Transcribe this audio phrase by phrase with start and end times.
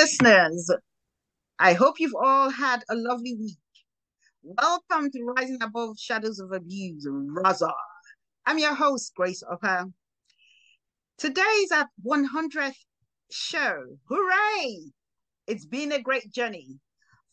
[0.00, 0.70] listeners.
[1.58, 3.58] I hope you've all had a lovely week.
[4.44, 7.72] Welcome to Rising Above Shadows of Abuse, RASA.
[8.46, 9.86] I'm your host, Grace Upper.
[11.18, 12.76] Today's our 100th
[13.32, 13.98] show.
[14.08, 14.92] Hooray!
[15.48, 16.78] It's been a great journey.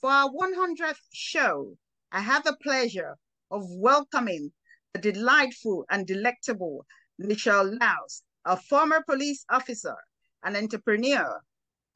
[0.02, 1.78] For our 100th show,
[2.11, 3.16] I have the pleasure
[3.52, 4.52] of welcoming
[4.96, 6.88] the delightful and delectable
[7.21, 9.97] Nichelle Laus, a former police officer,
[10.43, 11.39] an entrepreneur,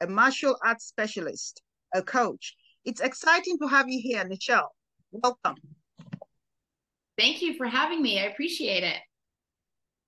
[0.00, 1.62] a martial arts specialist,
[1.94, 2.56] a coach.
[2.84, 4.68] It's exciting to have you here, Nichelle.
[5.12, 5.56] Welcome.
[7.18, 8.18] Thank you for having me.
[8.18, 8.96] I appreciate it.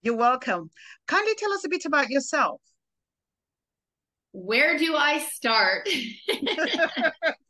[0.03, 0.71] You're welcome.
[1.07, 2.61] Kindly tell us a bit about yourself.
[4.33, 5.89] Where do I start?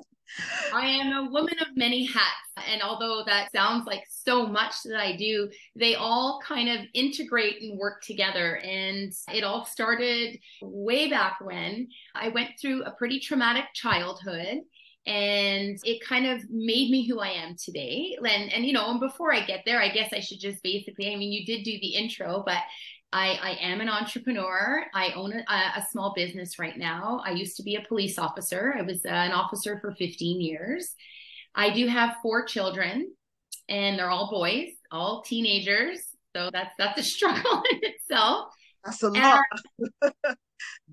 [0.72, 2.26] I am a woman of many hats.
[2.68, 7.62] And although that sounds like so much that I do, they all kind of integrate
[7.62, 8.56] and work together.
[8.58, 14.60] And it all started way back when I went through a pretty traumatic childhood
[15.04, 18.16] and it kind of made me who I am today.
[18.24, 21.12] And and you know, and before I get there, I guess I should just basically,
[21.12, 22.58] I mean, you did do the intro, but
[23.12, 24.84] I, I am an entrepreneur.
[24.94, 27.20] I own a, a, small business right now.
[27.24, 28.74] I used to be a police officer.
[28.76, 30.94] I was uh, an officer for 15 years.
[31.54, 33.12] I do have four children,
[33.68, 36.00] and they're all boys, all teenagers.
[36.34, 38.48] So that's that's a struggle in itself.
[38.84, 39.40] That's a lot.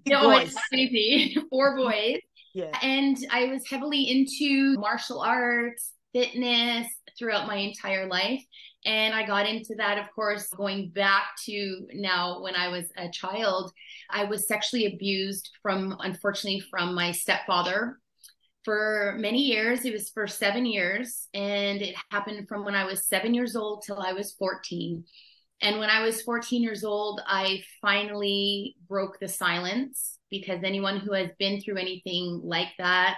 [0.08, 1.38] no, it's crazy.
[1.50, 2.20] four boys.
[2.53, 2.78] Yeah.
[2.81, 8.44] And I was heavily into martial arts, fitness throughout my entire life.
[8.85, 13.09] And I got into that, of course, going back to now when I was a
[13.09, 13.73] child.
[14.09, 18.00] I was sexually abused from, unfortunately, from my stepfather
[18.63, 19.83] for many years.
[19.83, 21.27] It was for seven years.
[21.33, 25.03] And it happened from when I was seven years old till I was 14.
[25.61, 31.11] And when I was 14 years old, I finally broke the silence because anyone who
[31.13, 33.17] has been through anything like that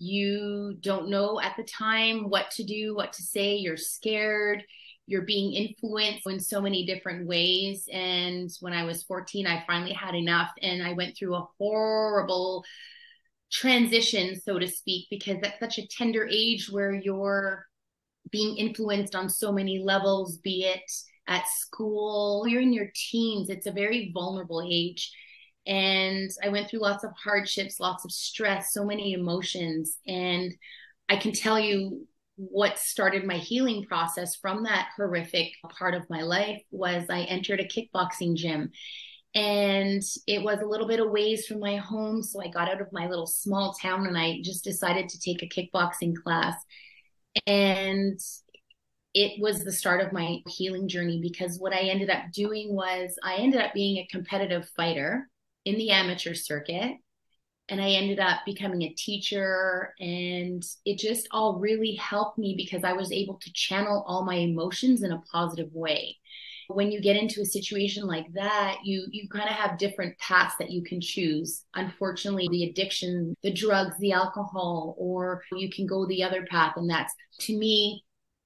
[0.00, 4.64] you don't know at the time what to do, what to say, you're scared,
[5.10, 7.88] you're being influenced in so many different ways.
[7.92, 12.64] And when I was 14, I finally had enough and I went through a horrible
[13.52, 17.66] transition, so to speak, because that's such a tender age where you're
[18.30, 20.90] being influenced on so many levels, be it
[21.26, 25.12] at school, you're in your teens, it's a very vulnerable age
[25.66, 29.98] and I went through lots of hardships, lots of stress, so many emotions.
[30.06, 30.52] And
[31.08, 32.06] I can tell you
[32.48, 37.60] what started my healing process from that horrific part of my life was I entered
[37.60, 38.70] a kickboxing gym.
[39.34, 42.22] And it was a little bit of ways from my home.
[42.22, 45.42] So I got out of my little small town and I just decided to take
[45.42, 46.54] a kickboxing class.
[47.46, 48.18] And
[49.12, 53.14] it was the start of my healing journey because what I ended up doing was
[53.22, 55.28] I ended up being a competitive fighter
[55.66, 56.96] in the amateur circuit
[57.70, 59.94] and I ended up becoming a teacher.
[60.00, 64.34] And it just all really helped me because I was able to channel all my
[64.34, 66.16] emotions in a positive way.
[66.68, 70.54] When you get into a situation like that, you you kind of have different paths
[70.58, 71.64] that you can choose.
[71.74, 76.74] Unfortunately, the addiction, the drugs, the alcohol, or you can go the other path.
[76.76, 78.04] And that's to me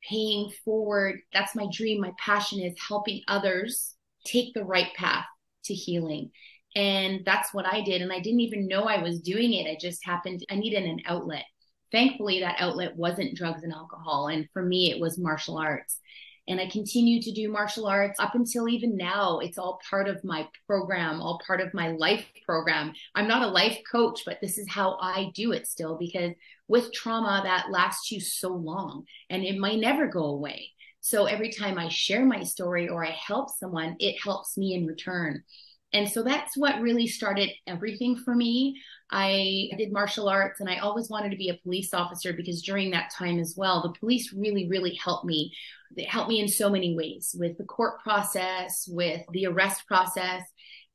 [0.09, 1.21] paying forward.
[1.33, 2.01] That's my dream.
[2.01, 5.27] My passion is helping others take the right path
[5.65, 6.31] to healing
[6.75, 8.03] and that's what I did.
[8.03, 9.71] And I didn't even know I was doing it.
[9.71, 11.45] I just happened, I needed an outlet.
[11.93, 14.29] Thankfully, that outlet wasn't drugs and alcohol.
[14.29, 16.01] And for me, it was martial arts.
[16.47, 19.39] And I continue to do martial arts up until even now.
[19.39, 22.93] It's all part of my program, all part of my life program.
[23.15, 26.33] I'm not a life coach, but this is how I do it still because
[26.69, 30.71] with trauma, that lasts you so long and it might never go away.
[31.01, 34.87] So every time I share my story or I help someone, it helps me in
[34.87, 35.45] return.
[35.95, 38.83] And so that's what really started everything for me.
[39.13, 42.91] I did martial arts and I always wanted to be a police officer because during
[42.91, 45.55] that time as well, the police really, really helped me.
[45.97, 50.43] They helped me in so many ways with the court process, with the arrest process,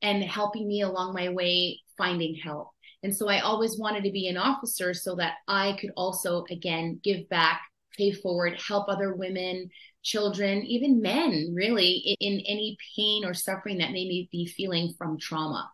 [0.02, 2.68] and helping me along my way finding help.
[3.02, 7.00] And so I always wanted to be an officer so that I could also, again,
[7.02, 7.62] give back,
[7.96, 9.70] pay forward, help other women,
[10.02, 15.18] children, even men, really, in any pain or suffering that they may be feeling from
[15.18, 15.70] trauma.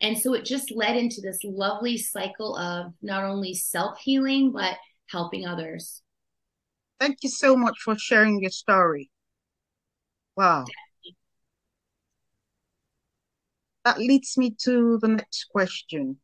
[0.00, 4.76] And so it just led into this lovely cycle of not only self healing, but
[5.10, 6.02] helping others.
[7.00, 9.10] Thank you so much for sharing your story.
[10.36, 10.64] Wow.
[13.84, 16.18] That leads me to the next question.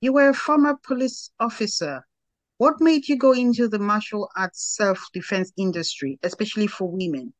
[0.00, 2.06] You were a former police officer
[2.60, 7.32] what made you go into the martial arts self-defense industry, especially for women?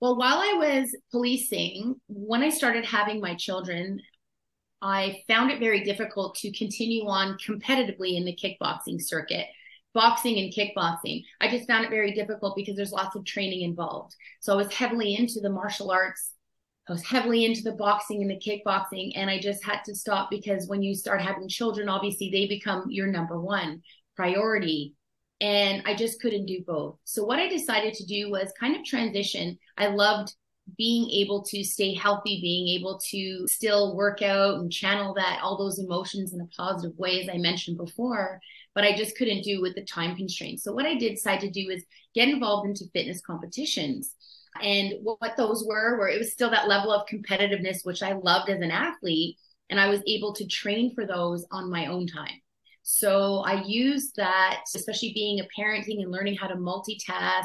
[0.00, 4.00] Well, while I was policing, when I started having my children,
[4.82, 9.46] I found it very difficult to continue on competitively in the kickboxing circuit
[9.94, 11.24] boxing and kickboxing.
[11.40, 14.14] I just found it very difficult because there's lots of training involved.
[14.40, 16.34] So I was heavily into the martial arts.
[16.88, 20.30] I was heavily into the boxing and the kickboxing, and I just had to stop
[20.30, 23.82] because when you start having children, obviously they become your number one
[24.16, 24.94] priority.
[25.40, 26.98] And I just couldn't do both.
[27.04, 29.58] So what I decided to do was kind of transition.
[29.76, 30.34] I loved
[30.76, 35.56] being able to stay healthy, being able to still work out and channel that, all
[35.56, 38.40] those emotions in a positive way, as I mentioned before,
[38.74, 40.64] but I just couldn't do with the time constraints.
[40.64, 44.14] So what I did decide to do is get involved into fitness competitions.
[44.62, 48.50] And what those were, where it was still that level of competitiveness, which I loved
[48.50, 49.36] as an athlete.
[49.70, 52.40] And I was able to train for those on my own time.
[52.82, 57.44] So I used that, especially being a parenting and learning how to multitask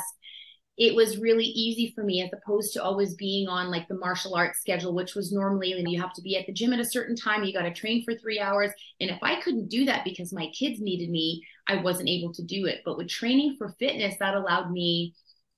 [0.77, 4.33] it was really easy for me as opposed to always being on like the martial
[4.33, 7.16] arts schedule, which was normally you have to be at the gym at a certain
[7.16, 8.71] time, you got to train for three hours.
[9.00, 12.44] And if I couldn't do that because my kids needed me, I wasn't able to
[12.44, 12.81] do it.
[12.83, 15.13] But with training for fitness, that allowed me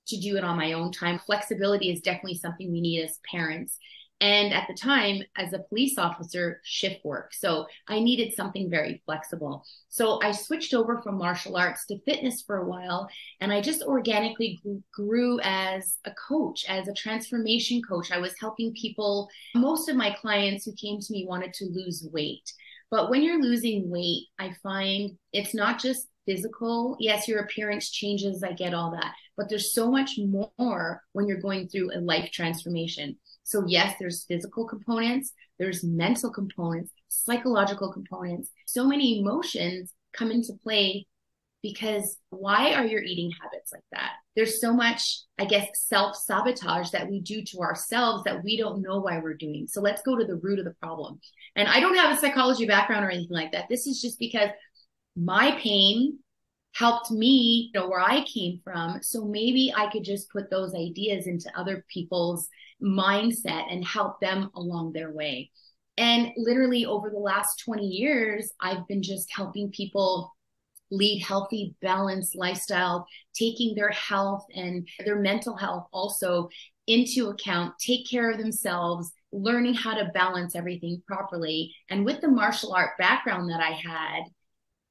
[0.06, 1.18] to do it on my own time.
[1.18, 3.78] Flexibility is definitely something we need as parents.
[4.20, 7.34] And at the time as a police officer shift work.
[7.34, 9.62] So i needed something very flexible.
[9.90, 13.08] So i switched over from martial arts to fitness for a while
[13.40, 14.58] and i just organically
[14.94, 18.10] grew as a coach as a transformation coach.
[18.10, 19.28] I was helping people.
[19.54, 22.50] Most of my clients who came to me wanted to lose weight.
[22.90, 28.42] But when you're losing weight i find it's not just physical yes your appearance changes
[28.42, 30.18] i get all that but there's so much
[30.58, 36.32] more when you're going through a life transformation so, yes, there's physical components, there's mental
[36.32, 38.50] components, psychological components.
[38.66, 41.06] So many emotions come into play
[41.62, 44.14] because why are your eating habits like that?
[44.34, 48.82] There's so much, I guess, self sabotage that we do to ourselves that we don't
[48.82, 49.68] know why we're doing.
[49.68, 51.20] So, let's go to the root of the problem.
[51.54, 53.68] And I don't have a psychology background or anything like that.
[53.70, 54.50] This is just because
[55.16, 56.18] my pain
[56.74, 59.00] helped me know where I came from.
[59.02, 62.48] So maybe I could just put those ideas into other people's
[62.82, 65.50] mindset and help them along their way.
[65.96, 70.32] And literally over the last 20 years, I've been just helping people
[70.90, 76.48] lead healthy, balanced lifestyle, taking their health and their mental health also
[76.86, 81.74] into account, take care of themselves, learning how to balance everything properly.
[81.90, 84.24] And with the martial art background that I had,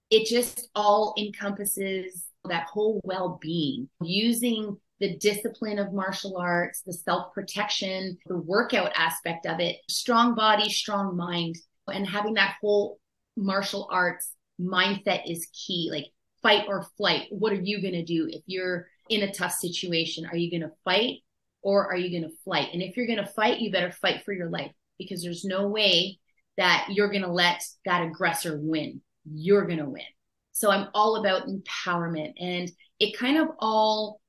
[0.10, 6.94] it just all encompasses that whole well being, using the discipline of martial arts, the
[6.94, 11.56] self protection, the workout aspect of it, strong body, strong mind,
[11.88, 13.00] and having that whole
[13.36, 15.90] martial arts mindset is key.
[15.92, 16.06] Like
[16.46, 17.25] fight or flight.
[17.31, 20.28] What are you going to do if you're in a tough situation?
[20.28, 21.24] Are you going to fight
[21.63, 22.69] or are you going to flight?
[22.72, 25.68] And if you're going to fight, you better fight for your life because there's no
[25.68, 26.19] way
[26.57, 29.02] that you're going to let that aggressor win.
[29.25, 30.04] You're going to win.
[30.51, 34.22] So I'm all about empowerment and it kind of all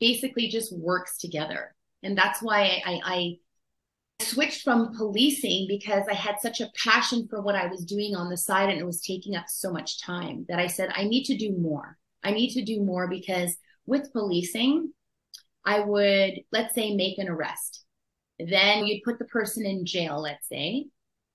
[0.00, 1.74] basically just works together.
[2.02, 3.36] And that's why I, I
[4.20, 8.28] switched from policing because I had such a passion for what I was doing on
[8.28, 11.24] the side and it was taking up so much time that I said, I need
[11.24, 11.96] to do more.
[12.24, 13.56] I need to do more because
[13.86, 14.92] with policing,
[15.64, 17.84] I would, let's say, make an arrest.
[18.38, 20.86] Then you'd put the person in jail, let's say,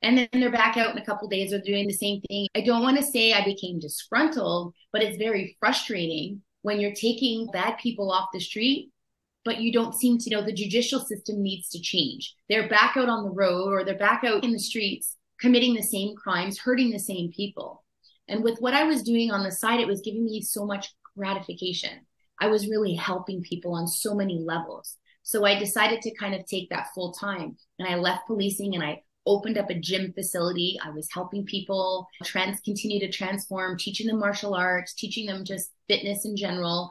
[0.03, 2.47] and then they're back out in a couple days, they're doing the same thing.
[2.55, 7.47] I don't want to say I became disgruntled, but it's very frustrating when you're taking
[7.51, 8.91] bad people off the street,
[9.45, 12.35] but you don't seem to know the judicial system needs to change.
[12.49, 15.81] They're back out on the road or they're back out in the streets committing the
[15.81, 17.83] same crimes, hurting the same people.
[18.27, 20.93] And with what I was doing on the side, it was giving me so much
[21.17, 22.05] gratification.
[22.39, 24.97] I was really helping people on so many levels.
[25.23, 28.83] So I decided to kind of take that full time and I left policing and
[28.83, 30.77] I opened up a gym facility.
[30.83, 35.71] I was helping people trans continue to transform, teaching them martial arts, teaching them just
[35.87, 36.89] fitness in general.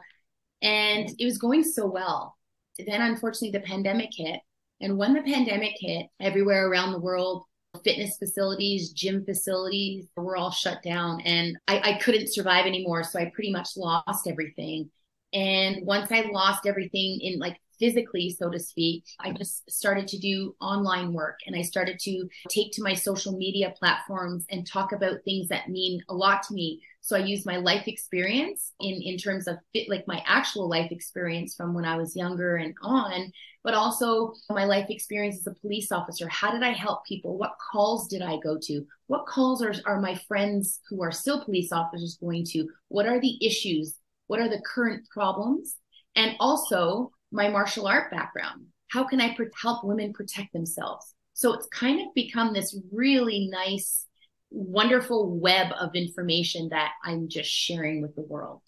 [0.61, 2.37] And it was going so well.
[2.77, 4.39] Then unfortunately the pandemic hit.
[4.81, 7.43] And when the pandemic hit, everywhere around the world,
[7.83, 13.03] fitness facilities, gym facilities were all shut down and I, I couldn't survive anymore.
[13.03, 14.89] So I pretty much lost everything.
[15.33, 20.17] And once I lost everything in like physically, so to speak, I just started to
[20.17, 24.93] do online work and I started to take to my social media platforms and talk
[24.93, 26.81] about things that mean a lot to me.
[27.01, 30.93] So I use my life experience in, in terms of fit, like my actual life
[30.93, 33.33] experience from when I was younger and on,
[33.65, 36.29] but also my life experience as a police officer.
[36.29, 37.37] How did I help people?
[37.37, 38.85] What calls did I go to?
[39.07, 42.69] What calls are, are my friends who are still police officers going to?
[42.87, 43.95] What are the issues?
[44.27, 45.75] What are the current problems?
[46.15, 48.67] And also my martial art background.
[48.91, 51.13] How can I help women protect themselves?
[51.33, 54.05] So it's kind of become this really nice,
[54.51, 58.61] wonderful web of information that I'm just sharing with the world.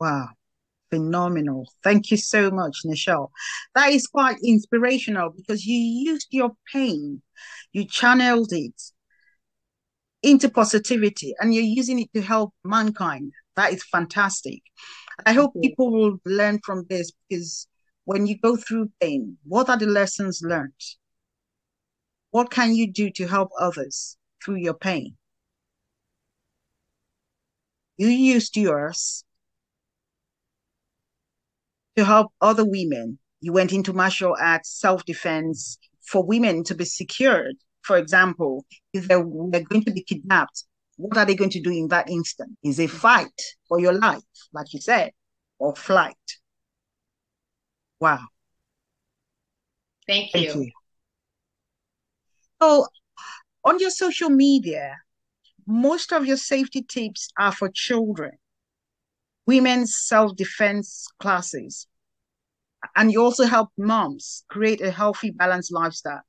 [0.00, 0.30] Wow.
[0.90, 1.70] Phenomenal.
[1.84, 3.28] Thank you so much, Nichelle.
[3.74, 7.22] That is quite inspirational because you used your pain,
[7.72, 8.82] you channeled it
[10.22, 13.32] into positivity, and you're using it to help mankind.
[13.54, 14.62] That is fantastic.
[15.24, 17.68] I hope people will learn from this because
[18.08, 20.72] when you go through pain, what are the lessons learned?
[22.30, 25.18] What can you do to help others through your pain?
[27.98, 29.24] You used yours
[31.98, 33.18] to help other women.
[33.42, 37.56] You went into martial arts, self defense for women to be secured.
[37.82, 40.64] For example, if they're, they're going to be kidnapped,
[40.96, 42.56] what are they going to do in that instant?
[42.64, 43.38] Is a fight
[43.68, 44.22] for your life,
[44.54, 45.12] like you said,
[45.58, 46.16] or flight?
[48.00, 48.20] Wow.
[50.06, 50.40] Thank you.
[50.40, 50.70] Thank you.
[52.60, 52.86] So,
[53.64, 54.96] on your social media,
[55.66, 58.32] most of your safety tips are for children,
[59.46, 61.86] women's self defense classes,
[62.96, 66.22] and you also help moms create a healthy, balanced lifestyle.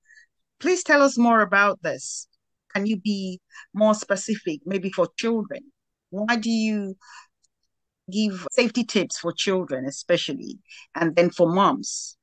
[0.59, 2.27] Please tell us more about this.
[2.73, 3.39] Can you be
[3.73, 5.71] more specific, maybe for children?
[6.11, 6.95] Why do you
[8.09, 10.59] give safety tips for children, especially,
[10.95, 12.17] and then for moms?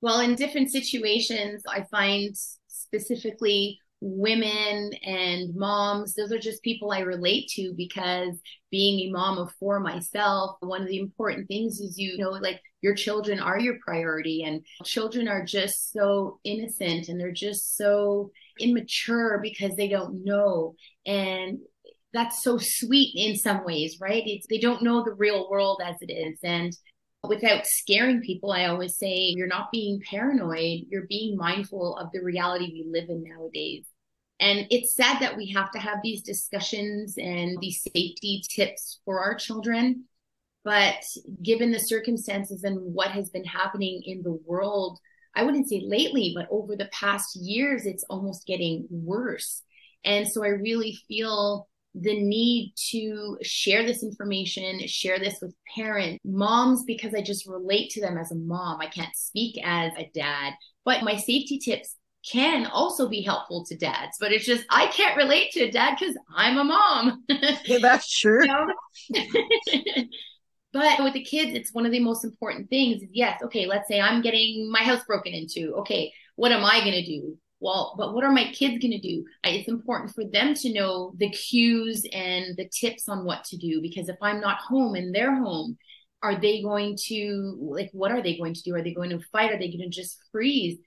[0.00, 2.34] Well, in different situations, I find
[2.68, 8.38] specifically women and moms, those are just people I relate to because
[8.70, 12.60] being a mom of four myself, one of the important things is you know, like
[12.82, 18.30] your children are your priority, and children are just so innocent and they're just so
[18.60, 20.74] immature because they don't know.
[21.06, 21.58] And
[22.12, 24.22] that's so sweet in some ways, right?
[24.26, 26.38] It's, they don't know the real world as it is.
[26.42, 26.76] And
[27.24, 32.22] without scaring people, I always say you're not being paranoid, you're being mindful of the
[32.22, 33.86] reality we live in nowadays.
[34.38, 39.20] And it's sad that we have to have these discussions and these safety tips for
[39.20, 40.04] our children.
[40.62, 41.02] But
[41.42, 44.98] given the circumstances and what has been happening in the world,
[45.34, 49.62] I wouldn't say lately, but over the past years, it's almost getting worse.
[50.04, 51.68] And so I really feel
[51.98, 57.90] the need to share this information, share this with parents, moms, because I just relate
[57.90, 58.80] to them as a mom.
[58.80, 60.52] I can't speak as a dad,
[60.84, 61.96] but my safety tips
[62.30, 65.96] can also be helpful to dads, but it's just I can't relate to a dad
[65.98, 67.24] because I'm a mom.
[67.64, 68.44] yeah, that's true.
[70.72, 73.02] but with the kids, it's one of the most important things.
[73.12, 75.74] Yes, okay, let's say I'm getting my house broken into.
[75.76, 77.38] Okay, what am I going to do?
[77.60, 79.24] Well, but what are my kids going to do?
[79.44, 83.80] It's important for them to know the cues and the tips on what to do
[83.80, 85.78] because if I'm not home and they're home,
[86.22, 88.74] are they going to like what are they going to do?
[88.74, 89.52] Are they going to fight?
[89.52, 90.78] Are they going to just freeze?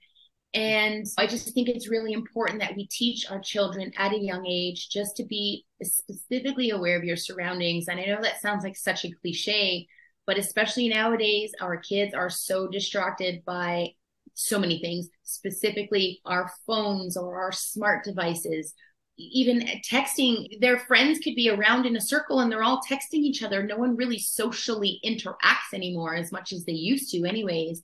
[0.52, 4.44] And I just think it's really important that we teach our children at a young
[4.46, 7.86] age just to be specifically aware of your surroundings.
[7.86, 9.86] And I know that sounds like such a cliche,
[10.26, 13.90] but especially nowadays, our kids are so distracted by
[14.34, 18.74] so many things, specifically our phones or our smart devices.
[19.16, 23.42] Even texting, their friends could be around in a circle and they're all texting each
[23.42, 23.62] other.
[23.62, 27.82] No one really socially interacts anymore as much as they used to, anyways.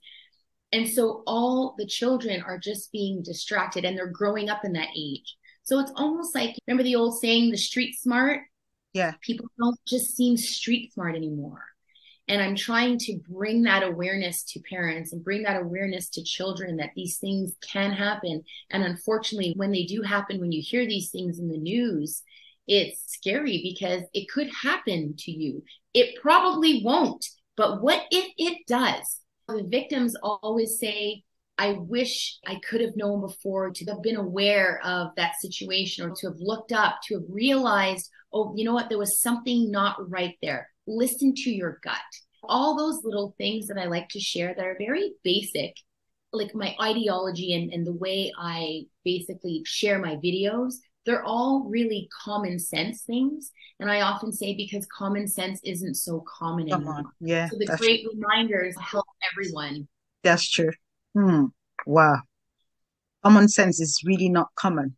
[0.73, 4.89] And so all the children are just being distracted and they're growing up in that
[4.97, 5.37] age.
[5.63, 8.41] So it's almost like remember the old saying, the street smart?
[8.93, 9.13] Yeah.
[9.21, 11.63] People don't just seem street smart anymore.
[12.29, 16.77] And I'm trying to bring that awareness to parents and bring that awareness to children
[16.79, 18.43] that these things can happen.
[18.71, 22.23] And unfortunately, when they do happen, when you hear these things in the news,
[22.67, 25.63] it's scary because it could happen to you.
[25.95, 27.25] It probably won't,
[27.57, 29.21] but what if it does?
[29.47, 31.23] The victims always say,
[31.59, 36.15] I wish I could have known before to have been aware of that situation or
[36.17, 39.97] to have looked up, to have realized, oh, you know what, there was something not
[40.11, 41.97] right there listen to your gut.
[42.45, 45.75] All those little things that I like to share that are very basic,
[46.33, 52.09] like my ideology and, and the way I basically share my videos, they're all really
[52.25, 53.51] common sense things.
[53.81, 56.99] And I often say because common sense isn't so common Come anymore.
[56.99, 57.05] On.
[57.21, 57.49] Yeah.
[57.49, 59.89] So the great reminders help everyone.
[60.23, 60.71] That's true.
[61.17, 61.47] Hmm.
[61.87, 62.21] Wow.
[63.25, 64.97] Common sense is really not common.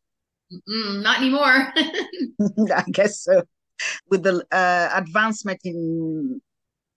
[0.53, 1.73] Mm-mm, not anymore.
[2.75, 3.45] I guess so
[4.11, 6.41] with the uh, advancement in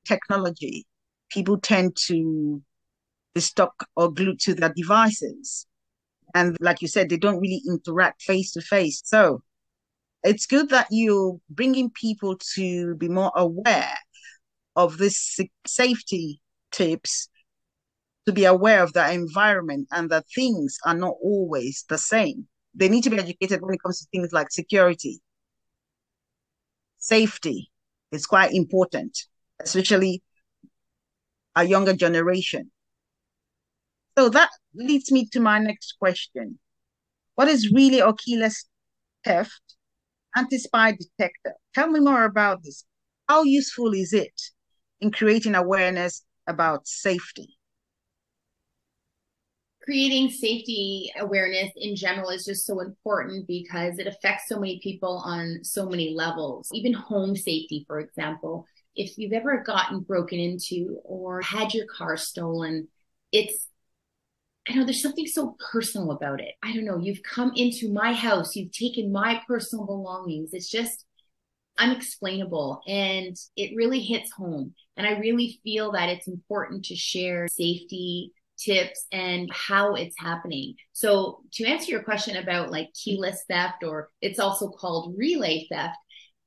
[0.05, 0.87] technology,
[1.29, 2.61] people tend to
[3.35, 5.67] be stuck or glued to their devices.
[6.33, 9.01] And like you said, they don't really interact face to face.
[9.05, 9.43] So
[10.23, 13.93] it's good that you're bringing people to be more aware
[14.75, 16.39] of this safety
[16.71, 17.29] tips
[18.25, 22.47] to be aware of their environment and that things are not always the same.
[22.75, 25.21] They need to be educated when it comes to things like security,
[27.01, 27.69] safety
[28.11, 29.17] is quite important,
[29.61, 30.23] especially
[31.55, 32.71] a younger generation.
[34.17, 36.59] So that leads me to my next question.
[37.35, 38.65] What is really keyless
[39.25, 39.61] theft
[40.35, 41.55] anti-spy detector?
[41.73, 42.85] Tell me more about this.
[43.27, 44.39] How useful is it
[44.99, 47.57] in creating awareness about safety?
[49.83, 55.21] Creating safety awareness in general is just so important because it affects so many people
[55.25, 56.69] on so many levels.
[56.73, 58.65] Even home safety, for example.
[58.95, 62.87] If you've ever gotten broken into or had your car stolen,
[63.31, 63.67] it's
[64.69, 66.53] I know there's something so personal about it.
[66.61, 66.99] I don't know.
[66.99, 70.51] You've come into my house, you've taken my personal belongings.
[70.53, 71.05] It's just
[71.79, 74.75] unexplainable and it really hits home.
[74.97, 80.75] And I really feel that it's important to share safety tips and how it's happening.
[80.93, 85.97] So to answer your question about like keyless theft or it's also called relay theft.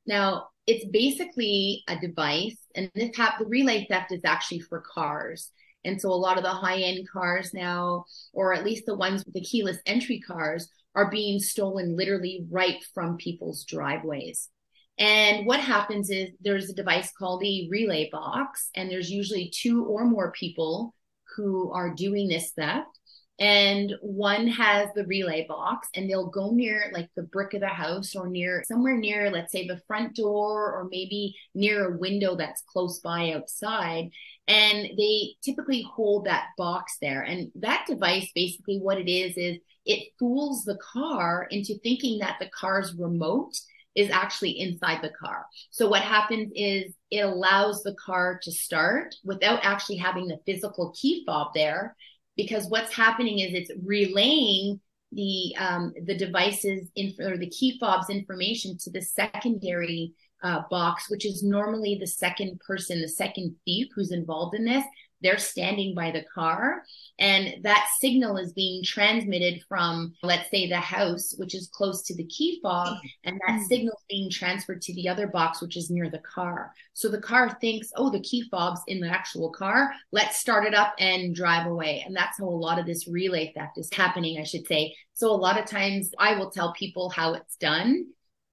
[0.06, 5.50] Now, it's basically a device and this hap- the relay theft is actually for cars.
[5.85, 9.25] And so a lot of the high end cars now, or at least the ones
[9.25, 14.49] with the keyless entry cars, are being stolen literally right from people's driveways.
[14.97, 19.85] And what happens is there's a device called a relay box, and there's usually two
[19.85, 20.94] or more people
[21.37, 22.99] who are doing this theft
[23.41, 27.67] and one has the relay box and they'll go near like the brick of the
[27.67, 32.37] house or near somewhere near let's say the front door or maybe near a window
[32.37, 34.11] that's close by outside.
[34.47, 37.23] And they typically hold that box there.
[37.23, 42.37] And that device basically what it is is it fools the car into thinking that
[42.38, 43.59] the car's remote
[43.94, 45.46] is actually inside the car.
[45.70, 50.92] So what happens is it allows the car to start without actually having the physical
[51.00, 51.96] key fob there,
[52.36, 54.80] because what's happening is it's relaying
[55.12, 61.09] the um, the devices in or the key fob's information to the secondary uh, box,
[61.09, 64.85] which is normally the second person, the second thief who's involved in this,
[65.24, 66.84] they're standing by the car
[67.18, 72.14] and that signal is being transmitted from let's say the house which is close to
[72.14, 73.66] the key fob and that mm.
[73.66, 76.72] signal is being transferred to the other box which is near the car.
[76.92, 79.92] So the car thinks oh the key fob's in the actual car.
[80.12, 82.02] Let's start it up and drive away.
[82.04, 84.94] And that's how a lot of this relay theft is happening i should say.
[85.14, 88.06] So a lot of times i will tell people how it's done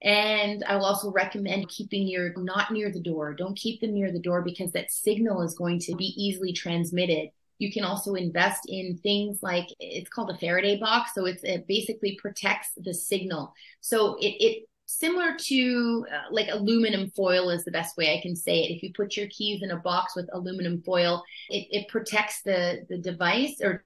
[0.04, 3.34] and I will also recommend keeping your not near the door.
[3.34, 7.30] Don't keep them near the door because that signal is going to be easily transmitted.
[7.60, 11.12] You can also invest in things like it's called a Faraday box.
[11.14, 13.54] So it basically protects the signal.
[13.82, 18.36] So it, it similar to uh, like aluminum foil is the best way I can
[18.36, 18.76] say it.
[18.76, 22.86] If you put your keys in a box with aluminum foil, it, it protects the,
[22.90, 23.86] the device or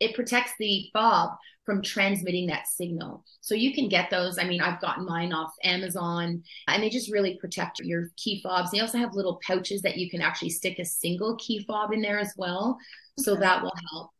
[0.00, 1.30] it protects the fob
[1.70, 3.24] from transmitting that signal.
[3.42, 4.38] So you can get those.
[4.40, 8.72] I mean, I've gotten mine off Amazon and they just really protect your key fobs.
[8.72, 12.02] They also have little pouches that you can actually stick a single key fob in
[12.02, 12.76] there as well.
[13.20, 14.10] So that will help.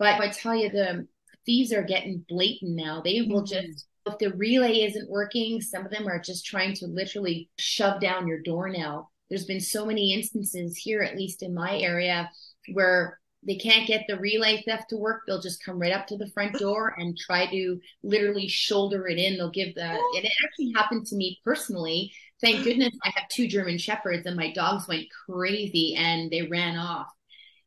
[0.00, 1.06] But I tell you, the
[1.44, 3.02] thieves are getting blatant now.
[3.04, 3.66] They will mm-hmm.
[3.68, 8.00] just, if the relay isn't working, some of them are just trying to literally shove
[8.00, 9.10] down your door now.
[9.28, 12.28] There's been so many instances here, at least in my area,
[12.72, 16.16] where they can't get the relay theft to work, they'll just come right up to
[16.16, 19.36] the front door and try to literally shoulder it in.
[19.36, 22.12] They'll give the, and it actually happened to me personally.
[22.40, 26.76] Thank goodness I have two German Shepherds and my dogs went crazy and they ran
[26.76, 27.06] off.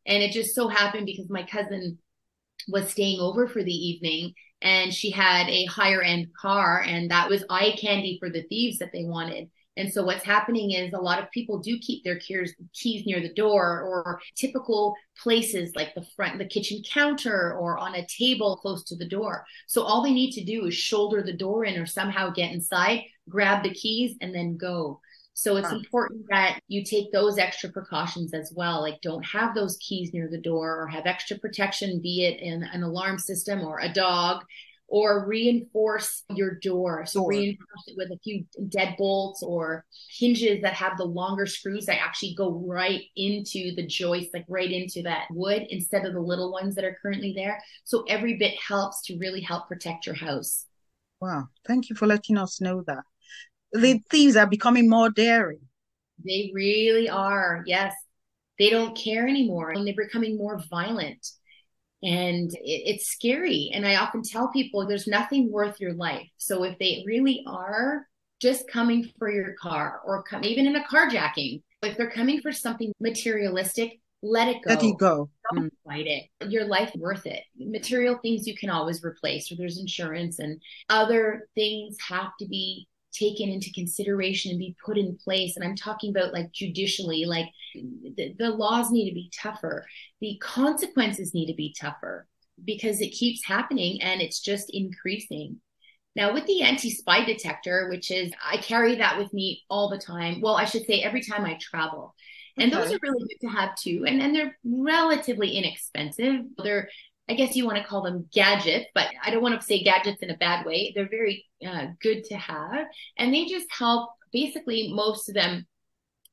[0.05, 1.97] And it just so happened because my cousin
[2.67, 7.29] was staying over for the evening and she had a higher end car and that
[7.29, 9.49] was eye candy for the thieves that they wanted.
[9.79, 13.21] And so what's happening is a lot of people do keep their keys, keys near
[13.21, 18.57] the door or typical places like the front, the kitchen counter or on a table
[18.57, 19.45] close to the door.
[19.67, 23.03] So all they need to do is shoulder the door in or somehow get inside,
[23.29, 24.99] grab the keys and then go.
[25.33, 28.81] So it's important that you take those extra precautions as well.
[28.81, 32.63] Like don't have those keys near the door or have extra protection, be it in
[32.63, 34.43] an alarm system or a dog
[34.89, 37.05] or reinforce your door.
[37.05, 37.29] So door.
[37.29, 39.85] reinforce it with a few deadbolts or
[40.17, 44.71] hinges that have the longer screws that actually go right into the joist, like right
[44.71, 47.61] into that wood instead of the little ones that are currently there.
[47.83, 50.65] So every bit helps to really help protect your house.
[51.21, 51.47] Wow.
[51.67, 53.03] Thank you for letting us know that.
[53.71, 55.61] The thieves are becoming more daring.
[56.25, 57.63] They really are.
[57.67, 57.93] Yes.
[58.57, 61.25] They don't care anymore and they're becoming more violent
[62.01, 66.63] and it, it's scary and i often tell people there's nothing worth your life so
[66.63, 68.07] if they really are
[68.39, 72.51] just coming for your car or come, even in a carjacking if they're coming for
[72.51, 75.69] something materialistic let it go let it go don't mm.
[75.85, 76.49] fight it.
[76.49, 77.43] Your life worth it.
[77.57, 82.87] Material things you can always replace, or there's insurance, and other things have to be
[83.11, 85.55] taken into consideration and be put in place.
[85.55, 89.85] And I'm talking about like judicially, like the, the laws need to be tougher,
[90.21, 92.27] the consequences need to be tougher
[92.65, 95.57] because it keeps happening and it's just increasing.
[96.15, 99.97] Now, with the anti spy detector, which is, I carry that with me all the
[99.97, 100.41] time.
[100.41, 102.15] Well, I should say every time I travel.
[102.57, 102.81] And okay.
[102.81, 104.03] those are really good to have too.
[104.05, 106.41] And, then they're relatively inexpensive.
[106.57, 106.89] They're,
[107.29, 110.23] I guess you want to call them gadgets, but I don't want to say gadgets
[110.23, 110.91] in a bad way.
[110.95, 112.87] They're very uh, good to have.
[113.17, 115.67] And they just help, basically, most of them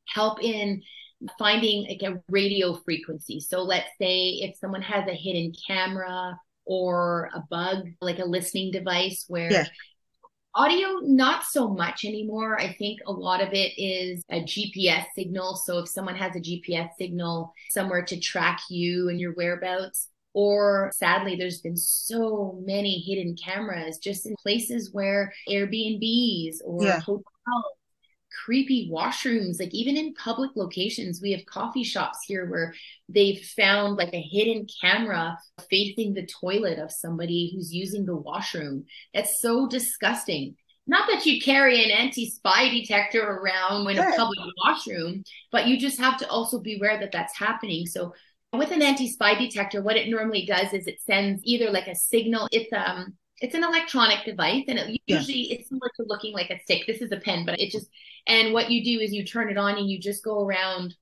[0.08, 0.82] help in
[1.38, 3.40] finding like a radio frequency.
[3.40, 8.70] So let's say if someone has a hidden camera or a bug, like a listening
[8.70, 9.66] device where yeah.
[10.54, 12.58] audio, not so much anymore.
[12.58, 15.56] I think a lot of it is a GPS signal.
[15.56, 20.92] So if someone has a GPS signal somewhere to track you and your whereabouts, or
[20.94, 27.00] sadly, there's been so many hidden cameras just in places where Airbnbs or yeah.
[27.00, 27.24] hotels
[28.44, 32.74] creepy washrooms like even in public locations we have coffee shops here where
[33.08, 35.38] they've found like a hidden camera
[35.70, 38.84] facing the toilet of somebody who's using the washroom.
[39.14, 40.54] It's so disgusting.
[40.86, 45.98] Not that you carry an anti-spy detector around in a public washroom but you just
[45.98, 47.86] have to also be aware that that's happening.
[47.86, 48.12] So
[48.58, 52.48] with an anti-spy detector what it normally does is it sends either like a signal
[52.52, 55.56] it's um it's an electronic device and it usually yeah.
[55.56, 56.86] it's similar to looking like a stick.
[56.86, 57.88] This is a pen but it just
[58.26, 60.94] and what you do is you turn it on and you just go around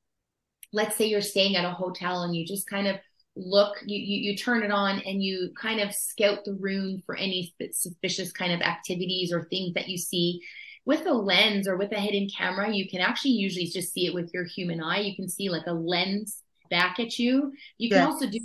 [0.72, 2.96] let's say you're staying at a hotel and you just kind of
[3.36, 7.16] look you, you you turn it on and you kind of scout the room for
[7.16, 10.40] any suspicious kind of activities or things that you see.
[10.86, 14.14] With a lens or with a hidden camera you can actually usually just see it
[14.14, 15.00] with your human eye.
[15.00, 16.43] You can see like a lens
[16.74, 18.06] back at you you can yeah.
[18.06, 18.40] also do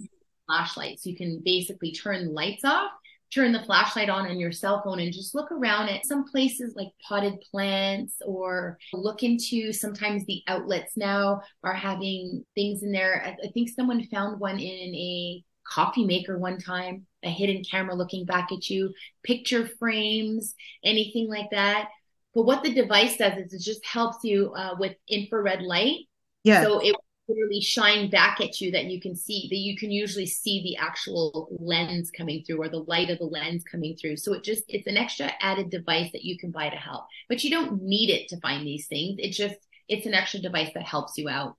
[0.46, 2.92] flashlights you can basically turn the lights off
[3.34, 6.74] turn the flashlight on on your cell phone and just look around at some places
[6.76, 13.24] like potted plants or look into sometimes the outlets now are having things in there.
[13.26, 17.94] I, I think someone found one in a coffee maker one time, a hidden camera
[17.94, 21.89] looking back at you, picture frames, anything like that.
[22.34, 26.08] But what the device does is it just helps you uh, with infrared light.
[26.44, 26.63] Yeah.
[26.63, 26.96] So it
[27.30, 30.78] literally shine back at you that you can see that you can usually see the
[30.78, 34.18] actual lens coming through or the light of the lens coming through.
[34.18, 37.06] So it just it's an extra added device that you can buy to help.
[37.28, 39.18] But you don't need it to find these things.
[39.20, 39.56] It just
[39.88, 41.56] it's an extra device that helps you out.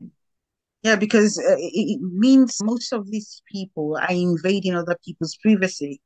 [0.83, 6.01] Yeah because uh, it means most of these people are invading other people's privacy.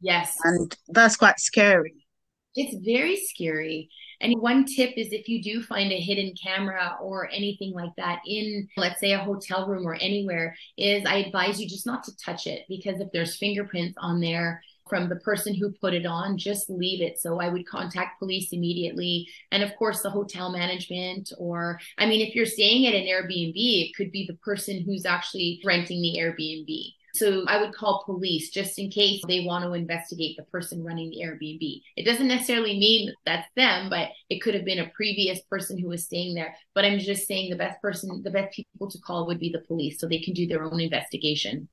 [0.00, 0.36] Yes.
[0.44, 2.06] And that's quite scary.
[2.54, 7.28] It's very scary and one tip is if you do find a hidden camera or
[7.30, 11.68] anything like that in, let's say, a hotel room or anywhere, is I advise you
[11.68, 15.72] just not to touch it because if there's fingerprints on there, from the person who
[15.72, 17.18] put it on, just leave it.
[17.18, 19.28] So I would contact police immediately.
[19.50, 23.54] And of course, the hotel management, or I mean, if you're staying at an Airbnb,
[23.54, 26.94] it could be the person who's actually renting the Airbnb.
[27.16, 31.10] So I would call police just in case they want to investigate the person running
[31.10, 31.82] the Airbnb.
[31.96, 35.88] It doesn't necessarily mean that's them, but it could have been a previous person who
[35.88, 36.54] was staying there.
[36.74, 39.66] But I'm just saying the best person, the best people to call would be the
[39.66, 41.68] police so they can do their own investigation.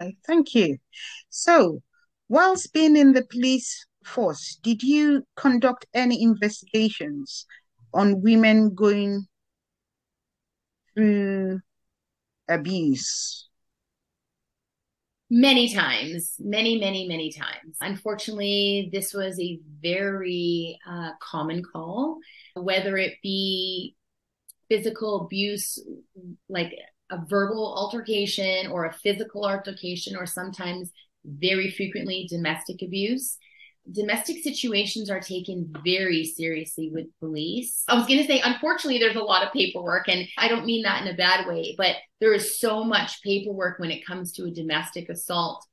[0.00, 0.78] Okay, thank you.
[1.28, 1.82] So,
[2.28, 7.46] whilst being in the police force, did you conduct any investigations
[7.92, 9.26] on women going
[10.94, 11.60] through
[12.48, 13.49] abuse?
[15.32, 17.76] Many times, many, many, many times.
[17.80, 22.18] Unfortunately, this was a very uh, common call,
[22.54, 23.94] whether it be
[24.68, 25.78] physical abuse,
[26.48, 26.72] like
[27.10, 30.90] a verbal altercation or a physical altercation, or sometimes
[31.24, 33.36] very frequently domestic abuse
[33.92, 37.84] domestic situations are taken very seriously with police.
[37.88, 40.82] I was going to say, unfortunately, there's a lot of paperwork, and I don't mean
[40.82, 44.44] that in a bad way, but there is so much paperwork when it comes to
[44.44, 45.64] a domestic assault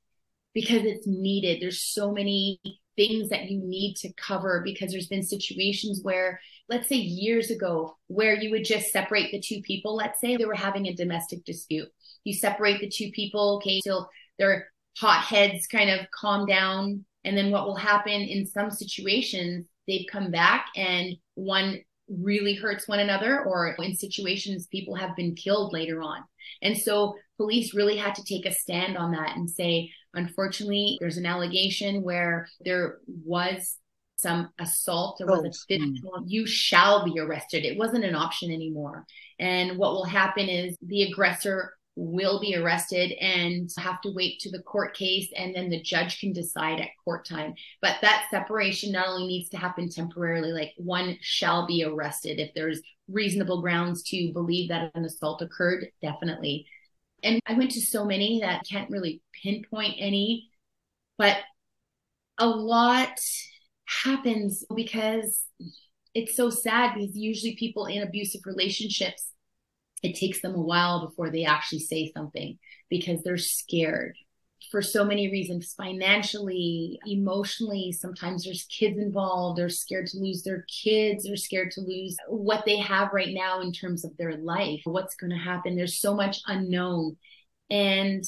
[0.54, 1.60] because it's needed.
[1.60, 2.60] There's so many
[2.96, 7.96] things that you need to cover because there's been situations where, let's say years ago,
[8.08, 9.94] where you would just separate the two people.
[9.94, 11.88] Let's say they were having a domestic dispute.
[12.24, 17.36] You separate the two people, okay, till their hot heads kind of calm down and
[17.36, 23.00] then what will happen in some situations, they've come back and one really hurts one
[23.00, 26.22] another, or in situations, people have been killed later on.
[26.62, 31.18] And so police really had to take a stand on that and say, unfortunately, there's
[31.18, 33.76] an allegation where there was
[34.16, 36.24] some assault, there was a physical, mm.
[36.26, 37.64] you shall be arrested.
[37.64, 39.06] It wasn't an option anymore.
[39.38, 44.50] And what will happen is the aggressor will be arrested and have to wait to
[44.52, 47.54] the court case and then the judge can decide at court time.
[47.82, 52.38] But that separation not only needs to happen temporarily like one shall be arrested.
[52.38, 56.66] If there's reasonable grounds to believe that an assault occurred definitely.
[57.24, 60.50] And i went to so many that can't really pinpoint any
[61.16, 61.38] but
[62.38, 63.18] a lot
[63.86, 65.42] happens because
[66.14, 69.32] it's so sad because usually people in abusive relationships
[70.02, 72.58] it takes them a while before they actually say something
[72.88, 74.16] because they're scared
[74.70, 75.74] for so many reasons.
[75.76, 81.80] Financially emotionally sometimes there's kids involved they're scared to lose their kids they're scared to
[81.80, 85.76] lose what they have right now in terms of their life what's going to happen.
[85.76, 87.16] There's so much unknown
[87.70, 88.24] and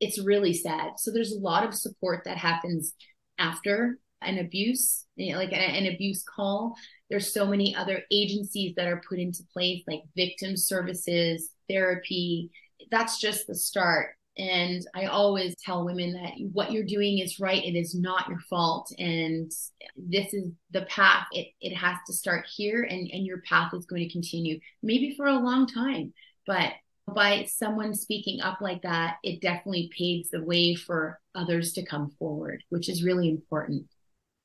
[0.00, 0.92] it's really sad.
[0.98, 2.94] So there's a lot of support that happens
[3.38, 6.74] after an abuse like an abuse call
[7.10, 12.50] there's so many other agencies that are put into place like victim services therapy.
[12.90, 14.10] That's just the start.
[14.38, 17.64] And i always tell women that what you're doing is right.
[17.64, 18.92] It is not your fault.
[18.98, 19.50] And
[19.96, 21.26] this is the path.
[21.32, 25.14] It, it has to start here and, and your path is going to continue maybe
[25.16, 26.12] for a long time.
[26.46, 26.72] But
[27.06, 32.10] by someone speaking up like that it definitely paves the way for others to come
[32.18, 33.86] forward which is really important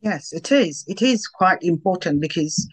[0.02, 0.84] Yes, it is.
[0.88, 2.68] It is quite important because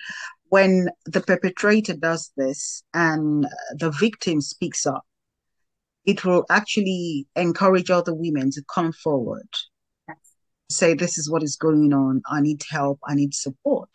[0.49, 5.05] when the perpetrator does this and the victim speaks up,
[6.07, 9.49] it will actually encourage other women to come forward,
[10.09, 10.17] yes.
[10.71, 12.23] say, This is what is going on.
[12.27, 12.99] I need help.
[13.07, 13.91] I need support.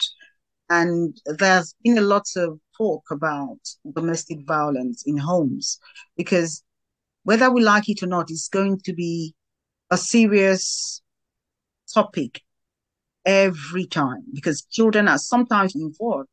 [0.69, 3.57] And there's been a lot of talk about
[3.95, 5.79] domestic violence in homes
[6.15, 6.63] because
[7.23, 9.33] whether we like it or not, it's going to be
[9.89, 11.01] a serious
[11.91, 12.41] topic
[13.25, 16.29] every time because children are sometimes involved.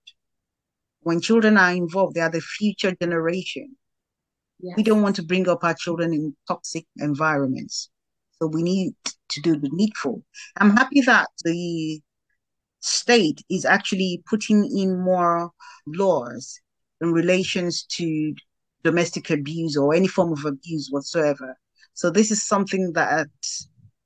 [1.03, 3.77] When children are involved, they are the future generation.
[4.61, 4.77] Yes.
[4.77, 7.89] We don't want to bring up our children in toxic environments.
[8.39, 8.95] So we need
[9.31, 10.23] to do the needful.
[10.59, 12.01] I'm happy that the
[12.81, 15.51] state is actually putting in more
[15.87, 16.61] laws
[17.01, 18.35] in relations to
[18.83, 21.57] domestic abuse or any form of abuse whatsoever.
[21.95, 23.29] So this is something that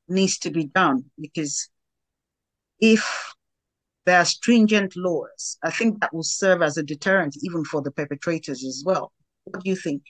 [0.08, 1.68] needs to be done because
[2.80, 3.34] if
[4.06, 7.90] there are stringent laws, I think that will serve as a deterrent even for the
[7.90, 9.12] perpetrators as well.
[9.44, 10.02] What do you think?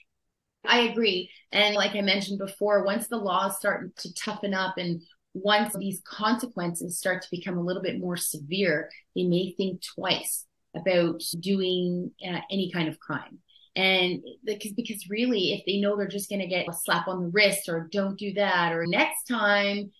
[0.67, 1.29] I agree.
[1.51, 5.01] And like I mentioned before, once the laws start to toughen up and
[5.33, 10.45] once these consequences start to become a little bit more severe, they may think twice
[10.75, 13.39] about doing uh, any kind of crime.
[13.75, 17.21] And because because really, if they know they're just going to get a slap on
[17.21, 19.91] the wrist or don't do that, or next time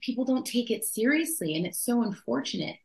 [0.00, 2.76] people don't take it seriously and it's so unfortunate.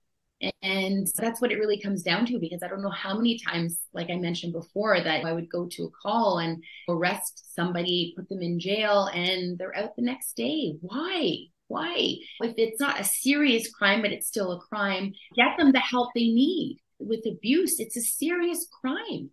[0.62, 3.80] And that's what it really comes down to because i don't know how many times
[3.92, 8.30] like i mentioned before that i would go to a call and arrest somebody put
[8.30, 10.76] them in jail and they're out the next day.
[10.82, 11.46] Why?
[11.70, 12.18] Why?
[12.42, 16.10] If it's not a serious crime but it's still a crime get them the help
[16.14, 16.78] they need.
[17.00, 19.32] With abuse it's a serious crime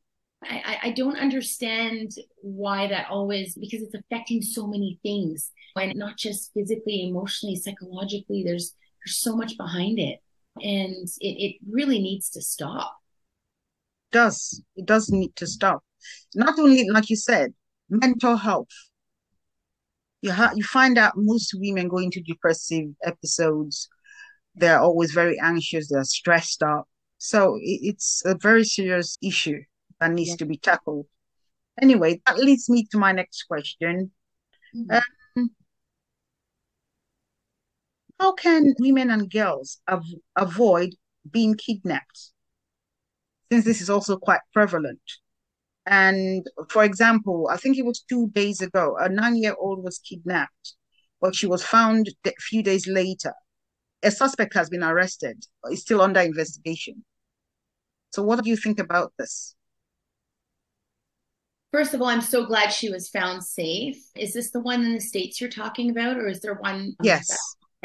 [0.49, 5.51] I, I don't understand why that always because it's affecting so many things.
[5.77, 10.21] And not just physically emotionally psychologically there's there's so much behind it.
[10.57, 12.97] And it, it really needs to stop.
[14.13, 14.63] It does.
[14.77, 15.83] It does need to stop.
[16.35, 17.55] Not only like you said
[17.91, 18.69] mental health.
[20.23, 23.89] You ha- you find out most women go into depressive episodes.
[24.55, 25.91] They're always very anxious.
[25.91, 26.89] They're stressed out.
[27.19, 29.61] So it's a very serious issue
[30.05, 30.37] that needs yeah.
[30.37, 31.07] to be tackled.
[31.81, 34.11] Anyway, that leads me to my next question.
[34.77, 34.99] Mm-hmm.
[35.37, 35.51] Um,
[38.21, 40.05] how can women and girls av-
[40.37, 40.91] avoid
[41.31, 42.33] being kidnapped?
[43.51, 45.01] Since this is also quite prevalent.
[45.87, 49.99] And for example, I think it was two days ago, a nine year old was
[49.99, 50.75] kidnapped,
[51.19, 53.33] but she was found a few days later.
[54.03, 57.05] A suspect has been arrested, but is still under investigation.
[58.13, 59.57] So, what do you think about this?
[61.75, 63.97] First of all, I'm so glad she was found safe.
[64.15, 66.95] Is this the one in the States you're talking about, or is there one?
[67.03, 67.37] Yes.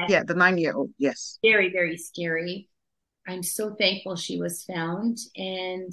[0.07, 0.91] Yeah, the nine year old.
[0.99, 1.39] Yes.
[1.41, 2.69] Very, very scary.
[3.27, 5.17] I'm so thankful she was found.
[5.35, 5.91] And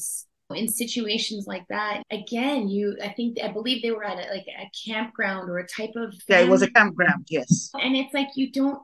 [0.55, 4.45] in situations like that, again, you, I think, I believe they were at a, like
[4.47, 6.13] a campground or a type of.
[6.29, 7.29] Yeah, it was a campground.
[7.31, 7.71] Yes.
[7.73, 8.83] And it's like you don't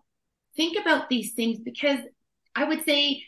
[0.57, 1.99] think about these things because
[2.57, 3.23] I would say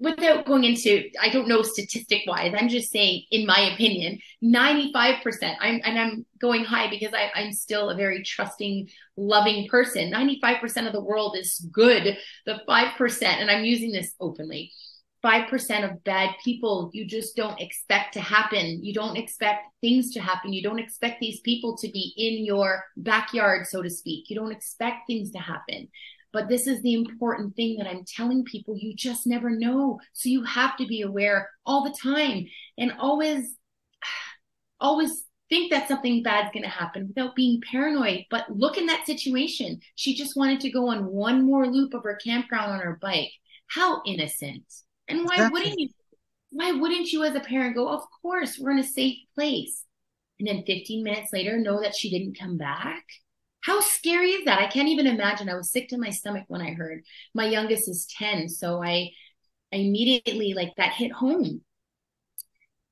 [0.00, 5.56] without going into i don't know statistic wise i'm just saying in my opinion 95%
[5.60, 10.86] i'm and i'm going high because I, i'm still a very trusting loving person 95%
[10.86, 14.72] of the world is good the 5% and i'm using this openly
[15.24, 18.84] 5% of bad people you just don't expect to happen.
[18.84, 20.52] You don't expect things to happen.
[20.52, 24.28] You don't expect these people to be in your backyard, so to speak.
[24.28, 25.88] You don't expect things to happen.
[26.34, 28.76] But this is the important thing that I'm telling people.
[28.76, 30.00] You just never know.
[30.12, 33.56] So you have to be aware all the time and always,
[34.80, 38.24] always think that something bad's going to happen without being paranoid.
[38.30, 39.78] But look in that situation.
[39.94, 43.30] She just wanted to go on one more loop of her campground on her bike.
[43.68, 44.64] How innocent.
[45.06, 45.60] And why exactly.
[45.60, 45.88] wouldn't you?
[46.50, 49.84] Why wouldn't you, as a parent, go, Of course, we're in a safe place?
[50.40, 53.04] And then 15 minutes later, know that she didn't come back?
[53.64, 54.60] How scary is that?
[54.60, 55.48] I can't even imagine.
[55.48, 57.02] I was sick to my stomach when I heard.
[57.34, 58.50] My youngest is 10.
[58.50, 59.10] So I,
[59.72, 61.62] I immediately, like, that hit home.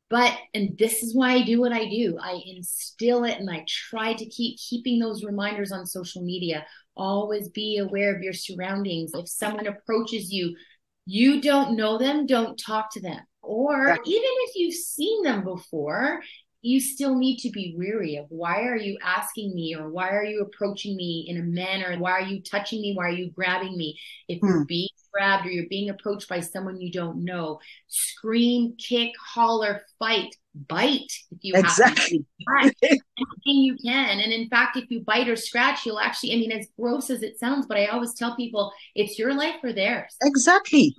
[0.08, 2.18] But, and this is why I do what I do.
[2.18, 6.64] I instill it and I try to keep keeping those reminders on social media.
[6.96, 9.12] Always be aware of your surroundings.
[9.14, 10.56] If someone approaches you,
[11.04, 13.20] you don't know them, don't talk to them.
[13.42, 16.22] Or even if you've seen them before,
[16.62, 20.24] you still need to be weary of why are you asking me or why are
[20.24, 21.96] you approaching me in a manner?
[21.98, 22.94] Why are you touching me?
[22.94, 23.98] Why are you grabbing me?
[24.28, 24.46] If hmm.
[24.46, 29.82] you're being grabbed or you're being approached by someone you don't know, scream, kick, holler,
[29.98, 32.24] fight, bite if you exactly.
[32.48, 32.88] have to.
[32.88, 33.02] Anything
[33.44, 34.20] you can.
[34.20, 37.22] And in fact, if you bite or scratch, you'll actually, I mean, as gross as
[37.22, 40.14] it sounds, but I always tell people it's your life or theirs.
[40.22, 40.94] Exactly.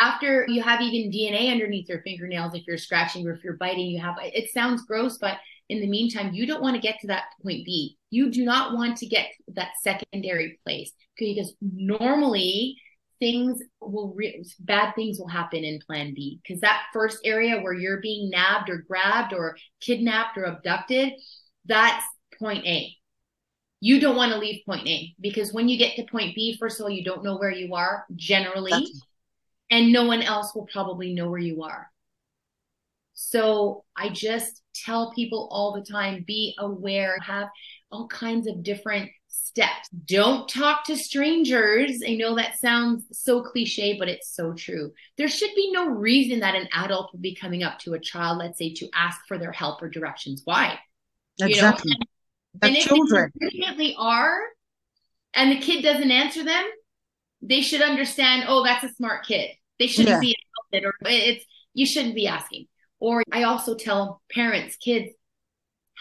[0.00, 3.86] After you have even DNA underneath your fingernails, if you're scratching or if you're biting,
[3.86, 7.08] you have it sounds gross, but in the meantime, you don't want to get to
[7.08, 7.96] that point B.
[8.10, 12.76] You do not want to get that secondary place because normally
[13.20, 17.72] things will re- bad things will happen in plan b because that first area where
[17.72, 21.12] you're being nabbed or grabbed or kidnapped or abducted
[21.66, 22.04] that's
[22.38, 22.94] point a
[23.80, 26.78] you don't want to leave point a because when you get to point b first
[26.78, 29.02] of all you don't know where you are generally that's-
[29.70, 31.90] and no one else will probably know where you are
[33.14, 37.48] so i just tell people all the time be aware have
[37.90, 39.88] all kinds of different steps.
[40.04, 42.00] Don't talk to strangers.
[42.06, 44.92] I know that sounds so cliche, but it's so true.
[45.16, 48.38] There should be no reason that an adult would be coming up to a child,
[48.38, 50.42] let's say, to ask for their help or directions.
[50.44, 50.78] Why?
[51.40, 51.92] Exactly.
[51.92, 52.04] You know?
[52.62, 53.32] And, and if children
[53.76, 54.38] they are,
[55.34, 56.64] and the kid doesn't answer them,
[57.40, 58.44] they should understand.
[58.48, 59.50] Oh, that's a smart kid.
[59.78, 60.20] They shouldn't yeah.
[60.20, 60.36] be
[60.72, 62.66] insulted, or it's you shouldn't be asking.
[63.00, 65.10] Or I also tell parents, kids,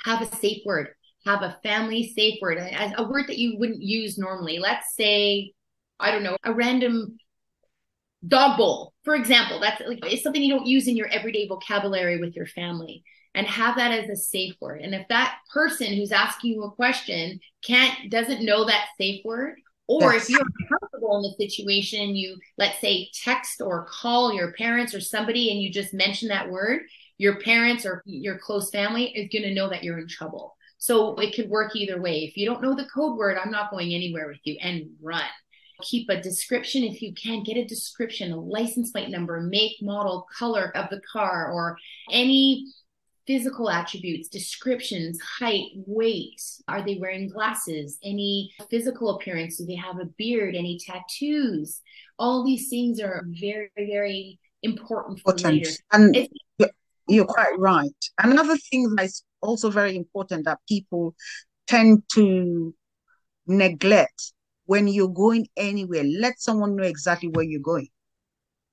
[0.05, 0.89] have a safe word
[1.27, 4.59] have a family safe word, a, a word that you wouldn't use normally.
[4.59, 5.51] Let's say,
[5.99, 7.17] I don't know, a random
[8.25, 9.59] dog bowl, for example.
[9.59, 13.03] That's like it's something you don't use in your everyday vocabulary with your family.
[13.35, 14.81] And have that as a safe word.
[14.81, 19.57] And if that person who's asking you a question can't doesn't know that safe word,
[19.87, 24.93] or if you're uncomfortable in the situation, you let's say text or call your parents
[24.93, 26.81] or somebody and you just mention that word,
[27.17, 30.55] your parents or your close family is going to know that you're in trouble.
[30.77, 32.23] So it could work either way.
[32.25, 35.23] If you don't know the code word, I'm not going anywhere with you and run.
[35.81, 37.43] Keep a description if you can.
[37.43, 41.77] Get a description, a license plate number, make, model, color of the car, or
[42.11, 42.65] any
[43.27, 46.41] physical attributes, descriptions, height, weight.
[46.67, 47.99] Are they wearing glasses?
[48.03, 49.57] Any physical appearance?
[49.57, 50.55] Do they have a beard?
[50.55, 51.81] Any tattoos?
[52.17, 55.65] All these things are very, very important for important.
[55.65, 55.71] later.
[55.91, 56.29] And
[57.07, 57.91] you're quite right.
[58.17, 61.15] Another thing that is also very important that people
[61.67, 62.73] tend to
[63.45, 64.33] neglect
[64.65, 67.87] when you're going anywhere, let someone know exactly where you're going.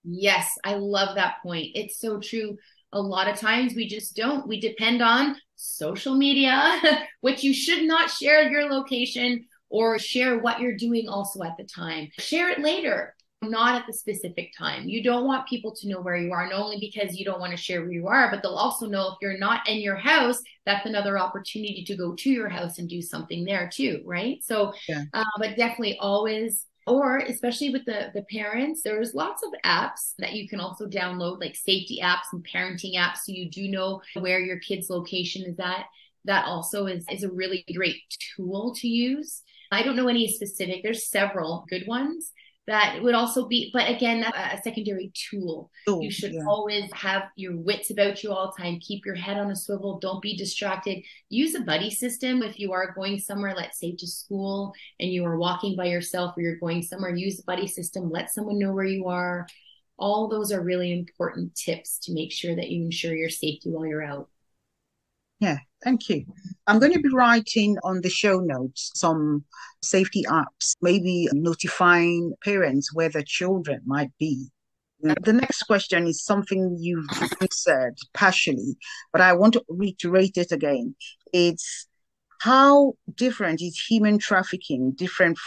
[0.05, 1.69] Yes, I love that point.
[1.75, 2.59] It's so true.
[2.95, 4.47] A lot of times we just don't.
[4.49, 6.81] We depend on social media,
[7.21, 11.65] which you should not share your location or share what you're doing also at the
[11.65, 12.09] time.
[12.19, 13.15] Share it later
[13.51, 14.89] not at the specific time.
[14.89, 17.53] You don't want people to know where you are, not only because you don't want
[17.53, 20.41] to share where you are, but they'll also know if you're not in your house,
[20.67, 24.43] that's another opportunity to go to your house and do something there too, right?
[24.43, 25.03] So, yeah.
[25.13, 30.35] uh, but definitely always or especially with the the parents there's lots of apps that
[30.35, 34.41] you can also download like safety apps and parenting apps so you do know where
[34.41, 35.87] your kid's location is at.
[36.27, 38.03] That also is is a really great
[38.37, 39.43] tool to use.
[39.71, 42.33] I don't know any specific there's several good ones
[42.67, 45.71] that would also be but again that's a secondary tool.
[45.87, 46.45] You should yeah.
[46.49, 48.81] always have your wits about you all the time.
[48.81, 49.99] Keep your head on a swivel.
[49.99, 51.03] Don't be distracted.
[51.29, 55.25] Use a buddy system if you are going somewhere let's say to school and you
[55.25, 58.11] are walking by yourself or you're going somewhere use a buddy system.
[58.11, 59.47] Let someone know where you are.
[59.99, 63.87] All those are really important tips to make sure that you ensure your safety while
[63.87, 64.29] you're out
[65.41, 66.25] yeah, thank you.
[66.67, 69.45] I'm going to be writing on the show notes some
[69.83, 74.49] safety apps, maybe notifying parents where their children might be
[75.01, 77.07] The next question is something you've
[77.41, 78.77] answered partially,
[79.13, 80.95] but I want to reiterate it again.
[81.33, 81.87] It's
[82.41, 85.39] how different is human trafficking different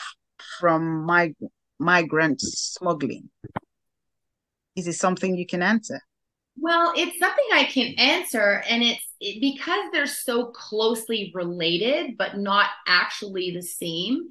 [0.60, 1.36] from mig-
[1.80, 3.30] migrant smuggling?
[4.76, 6.02] Is it something you can answer?
[6.60, 12.38] Well, it's something I can answer, and it's it, because they're so closely related, but
[12.38, 14.28] not actually the same.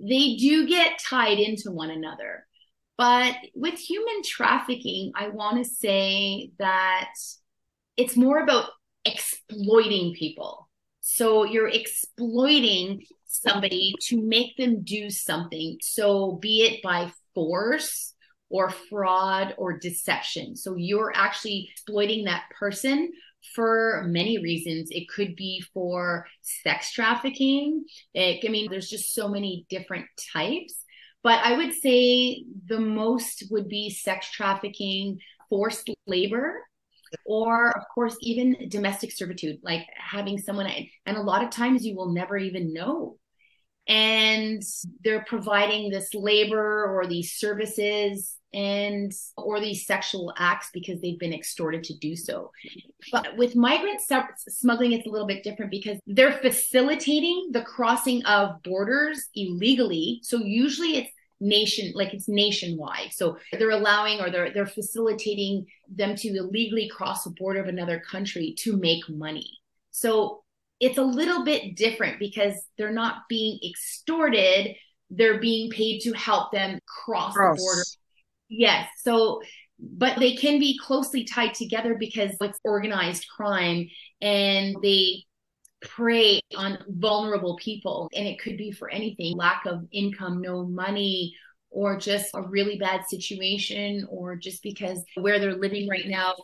[0.00, 2.46] They do get tied into one another.
[2.96, 7.10] But with human trafficking, I want to say that
[7.96, 8.70] it's more about
[9.04, 10.68] exploiting people.
[11.00, 15.78] So you're exploiting somebody to make them do something.
[15.80, 18.14] So be it by force
[18.50, 20.56] or fraud or deception.
[20.56, 23.12] So you're actually exploiting that person
[23.54, 24.88] for many reasons.
[24.90, 27.84] It could be for sex trafficking.
[28.14, 30.84] It, I mean, there's just so many different types.
[31.22, 35.18] But I would say the most would be sex trafficking,
[35.48, 36.62] forced labor,
[37.24, 40.70] or of course, even domestic servitude, like having someone,
[41.06, 43.16] and a lot of times you will never even know.
[43.86, 44.62] And
[45.02, 51.34] they're providing this labor or these services and or these sexual acts because they've been
[51.34, 52.50] extorted to do so.
[52.66, 52.88] Mm-hmm.
[53.12, 58.62] But with migrant smuggling, it's a little bit different because they're facilitating the crossing of
[58.62, 60.20] borders illegally.
[60.22, 66.16] So usually it's nation like it's nationwide so they're allowing or they're they're facilitating them
[66.16, 69.48] to illegally cross the border of another country to make money
[69.92, 70.42] so
[70.80, 74.74] it's a little bit different because they're not being extorted
[75.10, 77.56] they're being paid to help them cross, cross.
[77.56, 77.82] the border
[78.48, 78.88] Yes.
[79.02, 79.42] So,
[79.78, 83.88] but they can be closely tied together because it's organized crime
[84.20, 85.24] and they
[85.82, 88.10] prey on vulnerable people.
[88.14, 91.34] And it could be for anything lack of income, no money,
[91.70, 96.34] or just a really bad situation, or just because where they're living right now,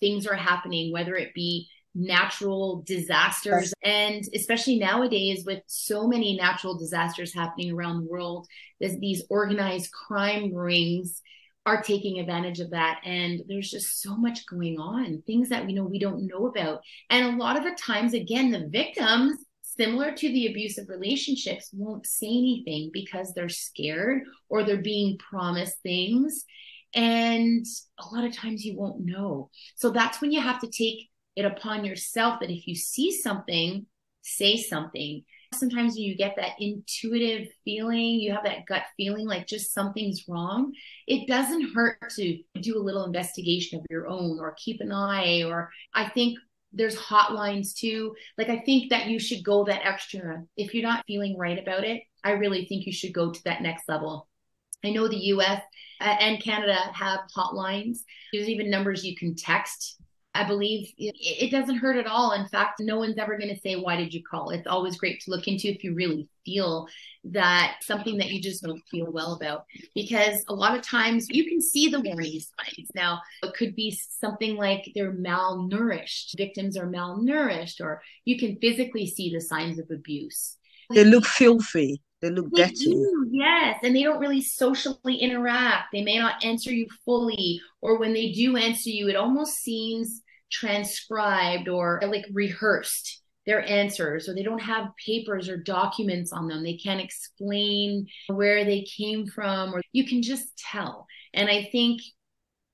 [0.00, 3.72] things are happening, whether it be natural disasters.
[3.82, 8.46] And especially nowadays with so many natural disasters happening around the world
[8.80, 11.20] these organized crime rings
[11.66, 13.00] are taking advantage of that.
[13.04, 16.80] And there's just so much going on things that we know we don't know about.
[17.10, 22.06] And a lot of the times again the victims similar to the abusive relationships won't
[22.06, 26.44] say anything because they're scared or they're being promised things.
[26.94, 27.64] And
[27.98, 29.50] a lot of times you won't know.
[29.76, 33.86] So that's when you have to take it upon yourself that if you see something,
[34.22, 35.24] say something.
[35.54, 40.28] Sometimes when you get that intuitive feeling, you have that gut feeling like just something's
[40.28, 40.72] wrong.
[41.08, 45.42] It doesn't hurt to do a little investigation of your own or keep an eye.
[45.42, 46.38] Or I think
[46.72, 48.14] there's hotlines too.
[48.38, 50.44] Like, I think that you should go that extra.
[50.56, 53.62] If you're not feeling right about it, I really think you should go to that
[53.62, 54.28] next level.
[54.84, 55.62] I know the US
[56.00, 57.98] uh, and Canada have hotlines.
[58.32, 60.00] There's even numbers you can text
[60.32, 62.32] I believe it, doesn't hurt at all.
[62.32, 64.50] In fact, no one's ever going to say, Why did you call?
[64.50, 66.86] It's always great to look into if you really feel
[67.24, 69.64] that something that you just don't feel well about.
[69.94, 72.90] Because a lot of times you can see the warning signs.
[72.94, 79.08] Now, it could be something like they're malnourished, victims are malnourished, or you can physically
[79.08, 80.56] see the signs of abuse.
[80.90, 82.02] They look filthy.
[82.20, 82.84] They look they dirty.
[82.84, 85.88] Do, yes, and they don't really socially interact.
[85.92, 90.22] They may not answer you fully, or when they do answer you, it almost seems
[90.50, 96.62] transcribed or like rehearsed their answers or they don't have papers or documents on them
[96.62, 102.00] they can't explain where they came from or you can just tell and i think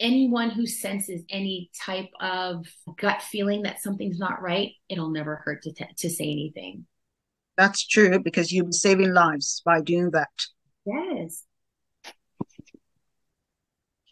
[0.01, 2.67] anyone who senses any type of
[2.99, 6.85] gut feeling that something's not right it'll never hurt to, t- to say anything
[7.57, 10.29] that's true because you'll be saving lives by doing that.
[10.85, 11.45] Yes.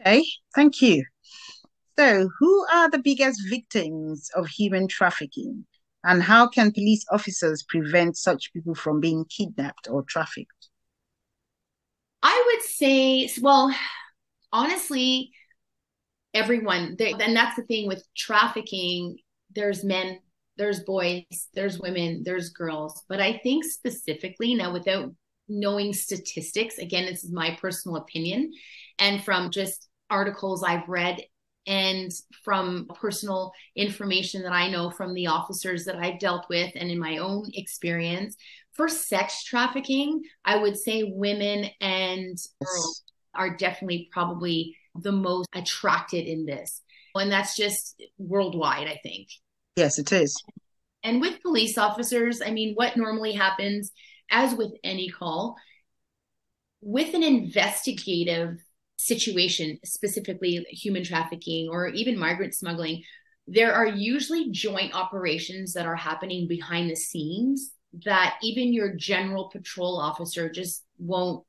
[0.00, 0.24] Okay,
[0.54, 1.04] thank you.
[1.98, 5.64] So, who are the biggest victims of human trafficking?
[6.02, 10.68] And how can police officers prevent such people from being kidnapped or trafficked?
[12.22, 13.74] I would say, well,
[14.52, 15.32] honestly,
[16.34, 19.18] everyone, and that's the thing with trafficking,
[19.54, 20.18] there's men
[20.56, 21.24] there's boys,
[21.54, 23.02] there's women, there's girls.
[23.08, 25.12] But I think specifically now, without
[25.48, 28.52] knowing statistics, again, this is my personal opinion,
[28.98, 31.20] and from just articles I've read
[31.66, 32.10] and
[32.44, 36.98] from personal information that I know from the officers that I've dealt with and in
[36.98, 38.36] my own experience,
[38.74, 46.26] for sex trafficking, I would say women and girls are definitely probably the most attracted
[46.26, 46.82] in this.
[47.14, 49.28] And that's just worldwide, I think.
[49.76, 50.40] Yes, it is.
[51.02, 53.92] And with police officers, I mean, what normally happens,
[54.30, 55.56] as with any call,
[56.80, 58.58] with an investigative
[58.96, 63.02] situation, specifically human trafficking or even migrant smuggling,
[63.46, 67.72] there are usually joint operations that are happening behind the scenes
[68.04, 71.44] that even your general patrol officer just won't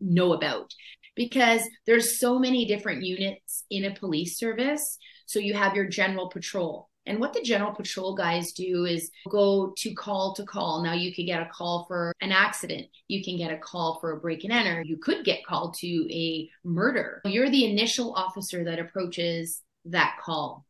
[0.00, 0.72] know about
[1.14, 6.30] because there's so many different units in a police service so you have your general
[6.30, 10.82] patrol and what the general patrol guys do is go to call to call.
[10.82, 12.88] Now you could get a call for an accident.
[13.08, 14.82] You can get a call for a break and enter.
[14.82, 17.22] You could get called to a murder.
[17.24, 20.66] You're the initial officer that approaches that call.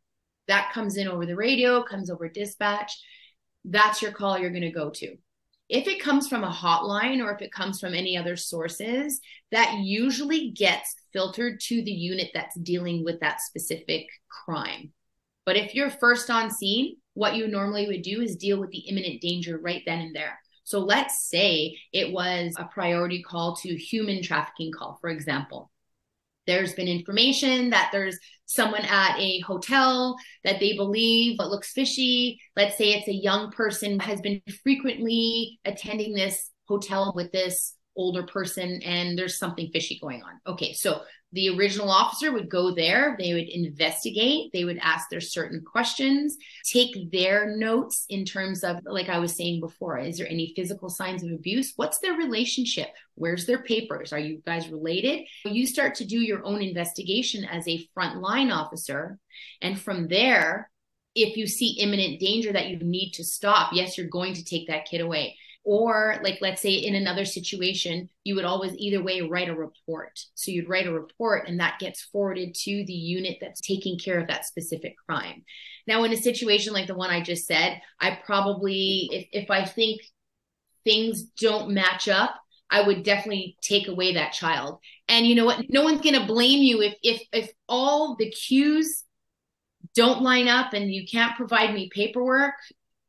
[0.46, 2.92] That comes in over the radio, comes over dispatch.
[3.64, 5.16] That's your call you're going to go to.
[5.68, 9.20] If it comes from a hotline or if it comes from any other sources,
[9.52, 14.92] that usually gets filtered to the unit that's dealing with that specific crime.
[15.46, 18.88] But if you're first on scene, what you normally would do is deal with the
[18.88, 20.38] imminent danger right then and there.
[20.64, 25.70] So let's say it was a priority call to human trafficking call, for example.
[26.46, 32.40] There's been information that there's someone at a hotel that they believe but looks fishy.
[32.56, 38.22] Let's say it's a young person has been frequently attending this hotel with this older
[38.22, 40.40] person and there's something fishy going on.
[40.46, 45.20] Okay, so the original officer would go there, they would investigate, they would ask their
[45.20, 50.28] certain questions, take their notes in terms of, like I was saying before, is there
[50.28, 51.72] any physical signs of abuse?
[51.76, 52.88] What's their relationship?
[53.14, 54.12] Where's their papers?
[54.12, 55.20] Are you guys related?
[55.44, 59.18] You start to do your own investigation as a frontline officer.
[59.60, 60.68] And from there,
[61.14, 64.66] if you see imminent danger that you need to stop, yes, you're going to take
[64.66, 69.20] that kid away or like let's say in another situation you would always either way
[69.20, 70.18] write a report.
[70.34, 74.18] So you'd write a report and that gets forwarded to the unit that's taking care
[74.18, 75.44] of that specific crime.
[75.86, 79.64] Now in a situation like the one i just said i probably if, if i
[79.64, 80.00] think
[80.84, 82.34] things don't match up
[82.70, 84.78] i would definitely take away that child.
[85.08, 85.66] And you know what?
[85.68, 89.04] No one's going to blame you if if if all the cues
[89.94, 92.54] don't line up and you can't provide me paperwork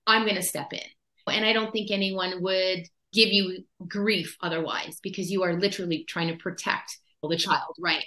[0.08, 0.80] i'm going to step in
[1.28, 6.30] and I don't think anyone would give you grief otherwise because you are literally trying
[6.30, 6.98] to protect
[7.30, 8.04] the child, right?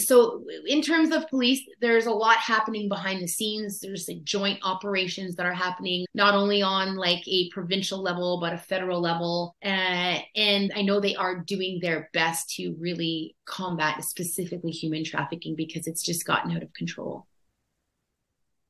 [0.00, 3.78] So, in terms of police, there's a lot happening behind the scenes.
[3.78, 8.52] There's like joint operations that are happening not only on like a provincial level, but
[8.52, 9.54] a federal level.
[9.64, 15.54] Uh, and I know they are doing their best to really combat specifically human trafficking
[15.56, 17.26] because it's just gotten out of control.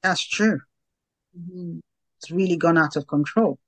[0.03, 0.61] That's true.
[1.39, 1.79] Mm-hmm.
[2.21, 3.59] It's really gone out of control.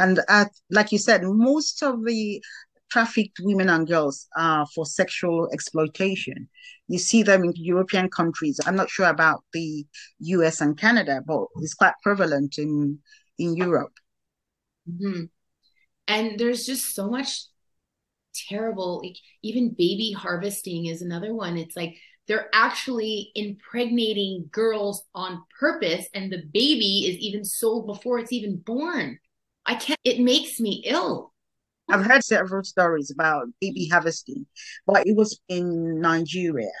[0.00, 2.42] And at, like you said, most of the
[2.90, 6.48] trafficked women and girls are for sexual exploitation.
[6.88, 8.58] You see them in European countries.
[8.66, 9.86] I'm not sure about the
[10.20, 12.98] US and Canada, but it's quite prevalent in
[13.38, 13.92] in Europe.
[14.88, 15.24] Mm-hmm.
[16.08, 17.44] And there's just so much
[18.48, 21.56] terrible, like even baby harvesting is another one.
[21.56, 21.96] It's like
[22.26, 28.56] they're actually impregnating girls on purpose, and the baby is even sold before it's even
[28.56, 29.18] born.
[29.70, 31.32] I can't, it makes me ill.
[31.88, 34.46] I've heard several stories about baby harvesting,
[34.84, 36.72] but it was in Nigeria.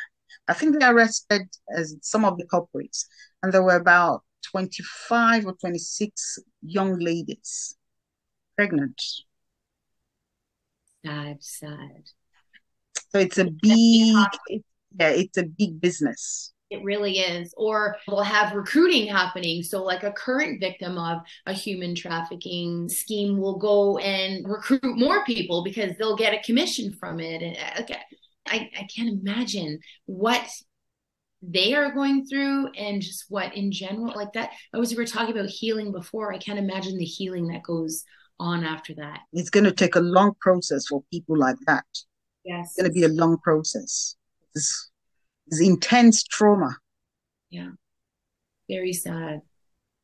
[0.48, 1.42] I think they arrested
[1.76, 3.06] as some of the culprits,
[3.44, 7.76] and there were about 25 or 26 young ladies
[8.56, 9.00] pregnant.
[11.06, 12.02] Sad, sad.
[13.12, 14.26] So it's a big,
[14.98, 16.52] yeah, it's a big business.
[16.70, 17.52] It really is.
[17.56, 19.62] Or we'll have recruiting happening.
[19.62, 25.24] So, like a current victim of a human trafficking scheme will go and recruit more
[25.24, 27.42] people because they'll get a commission from it.
[27.42, 28.00] And uh, okay,
[28.46, 30.48] I, I can't imagine what
[31.42, 34.50] they are going through and just what in general, like that.
[34.74, 36.32] I was, we were talking about healing before.
[36.32, 38.04] I can't imagine the healing that goes
[38.38, 39.20] on after that.
[39.32, 41.84] It's going to take a long process for people like that.
[42.44, 42.66] Yes.
[42.66, 44.16] It's going to be a long process.
[44.54, 44.89] It's,
[45.50, 46.76] is intense trauma.
[47.50, 47.70] Yeah.
[48.68, 49.42] Very sad.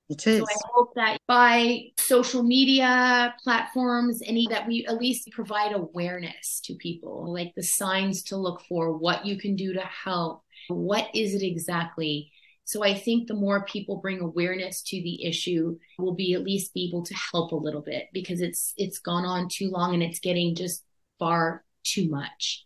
[0.08, 0.38] It is.
[0.38, 6.60] So I hope that by social media platforms, any that we at least provide awareness
[6.64, 11.08] to people, like the signs to look for, what you can do to help, what
[11.14, 12.30] is it exactly.
[12.64, 16.74] So I think the more people bring awareness to the issue, we'll be at least
[16.74, 20.02] be able to help a little bit because it's it's gone on too long and
[20.02, 20.84] it's getting just
[21.18, 22.64] far too much.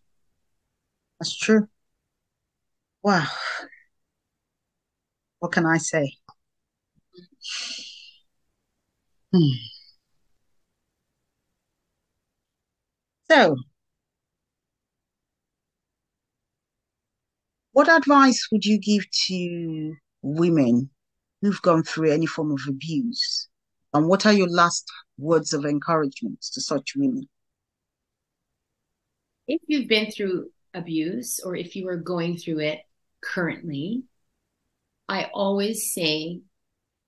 [1.18, 1.68] That's true.
[3.02, 3.26] Wow.
[5.40, 6.16] What can I say?
[9.32, 9.70] Hmm.
[13.30, 13.56] So,
[17.72, 20.90] what advice would you give to women
[21.40, 23.48] who've gone through any form of abuse?
[23.94, 24.86] And what are your last
[25.18, 27.28] words of encouragement to such women?
[29.46, 32.80] If you've been through abuse or if you are going through it
[33.22, 34.04] currently,
[35.08, 36.40] I always say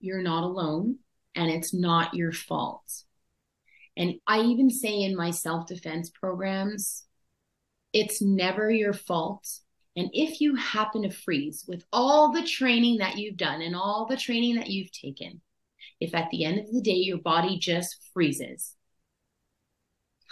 [0.01, 0.99] you're not alone
[1.35, 3.05] and it's not your fault.
[3.97, 7.05] And I even say in my self defense programs,
[7.93, 9.47] it's never your fault.
[9.97, 14.07] And if you happen to freeze with all the training that you've done and all
[14.07, 15.43] the training that you've taken,
[16.01, 18.75] if at the end of the day your body just freezes,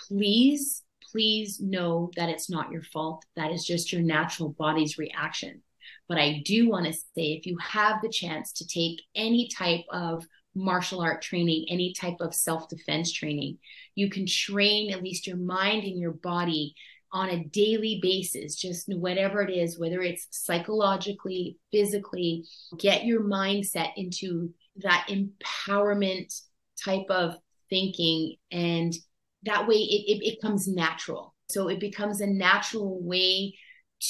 [0.08, 3.24] please, please know that it's not your fault.
[3.36, 5.62] That is just your natural body's reaction.
[6.10, 9.84] But I do want to say if you have the chance to take any type
[9.92, 13.58] of martial art training, any type of self defense training,
[13.94, 16.74] you can train at least your mind and your body
[17.12, 22.44] on a daily basis, just whatever it is, whether it's psychologically, physically,
[22.76, 26.40] get your mindset into that empowerment
[26.84, 27.36] type of
[27.68, 28.34] thinking.
[28.50, 28.92] And
[29.44, 31.36] that way it, it, it comes natural.
[31.50, 33.54] So it becomes a natural way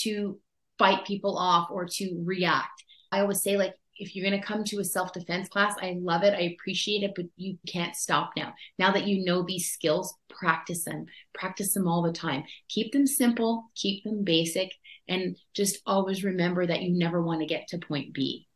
[0.02, 0.38] to
[0.80, 2.82] fight people off or to react.
[3.12, 5.98] I always say, like, if you're going to come to a self defense class, I
[6.00, 6.32] love it.
[6.32, 8.54] I appreciate it, but you can't stop now.
[8.78, 11.04] Now that you know these skills, practice them,
[11.34, 12.44] practice them all the time.
[12.70, 14.72] Keep them simple, keep them basic,
[15.06, 18.48] and just always remember that you never want to get to point B.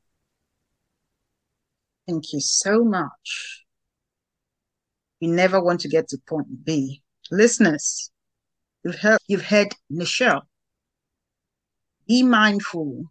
[2.09, 3.65] Thank you so much.
[5.21, 7.03] You never want to get to point B.
[7.31, 8.11] Listeners,
[8.83, 10.43] you've heard, you've heard Nichelle
[12.07, 13.05] be mindful,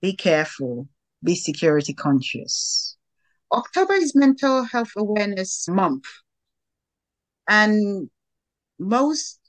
[0.00, 0.88] be careful,
[1.22, 2.96] be security conscious.
[3.52, 6.04] October is Mental Health Awareness Month.
[7.48, 8.08] And
[8.78, 9.40] most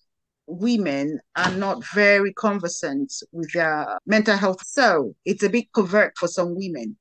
[0.47, 4.65] women are not very conversant with their mental health.
[4.65, 6.97] So it's a bit covert for some women.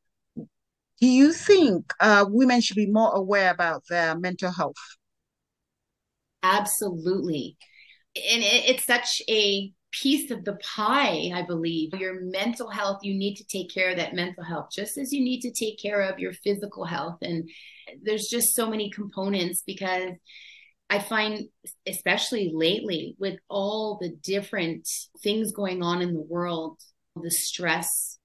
[1.00, 4.76] Do you think uh, women should be more aware about their mental health?
[6.42, 7.56] Absolutely.
[8.14, 11.94] And it, it's such a piece of the pie, I believe.
[11.94, 15.22] Your mental health, you need to take care of that mental health just as you
[15.22, 17.18] need to take care of your physical health.
[17.22, 17.48] And
[18.02, 20.12] there's just so many components because
[20.88, 21.48] I find,
[21.86, 24.88] especially lately, with all the different
[25.22, 26.78] things going on in the world,
[27.14, 28.18] the stress,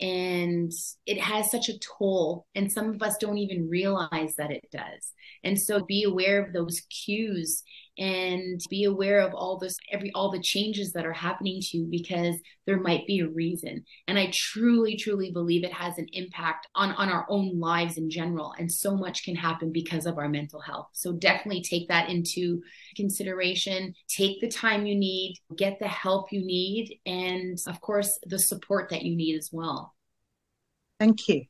[0.00, 0.70] and
[1.06, 2.46] it has such a toll.
[2.54, 5.12] And some of us don't even realize that it does.
[5.44, 7.62] And so be aware of those cues
[7.98, 11.86] and be aware of all this every all the changes that are happening to you
[11.90, 12.36] because
[12.66, 13.84] there might be a reason.
[14.06, 18.10] And i truly truly believe it has an impact on on our own lives in
[18.10, 18.54] general.
[18.58, 20.88] And so much can happen because of our mental health.
[20.92, 22.62] So definitely take that into
[22.96, 23.94] consideration.
[24.08, 28.90] Take the time you need get the help you need and of course the support
[28.90, 29.94] that you need as well.
[30.98, 31.44] Thank you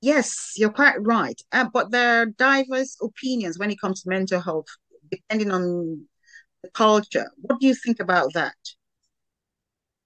[0.00, 1.40] Yes, you're quite right.
[1.52, 4.66] Uh, but there are diverse opinions when it comes to mental health,
[5.10, 6.06] depending on
[6.62, 7.30] the culture.
[7.40, 8.54] What do you think about that?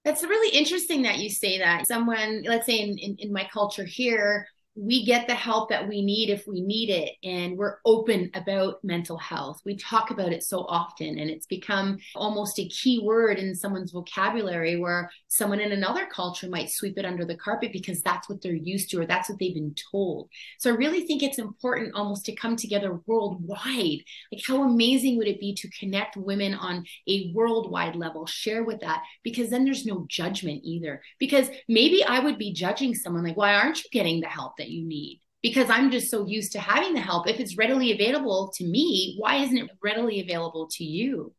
[0.05, 1.87] That's really interesting that you say that.
[1.87, 6.03] Someone, let's say in, in, in my culture here, we get the help that we
[6.03, 9.61] need if we need it and we're open about mental health.
[9.67, 13.93] We talk about it so often and it's become almost a key word in someone's
[13.93, 18.41] vocabulary where someone in another culture might sweep it under the carpet because that's what
[18.41, 20.31] they're used to or that's what they've been told.
[20.59, 24.01] So i really think it's important almost to come together worldwide.
[24.33, 28.25] Like how amazing would it be to connect women on a worldwide level?
[28.25, 31.03] Share with that because then there's no judgment either.
[31.19, 34.71] Because maybe i would be judging someone like why aren't you getting the help that
[34.71, 37.29] you need because I'm just so used to having the help.
[37.29, 41.35] If it's readily available to me, why isn't it readily available to you?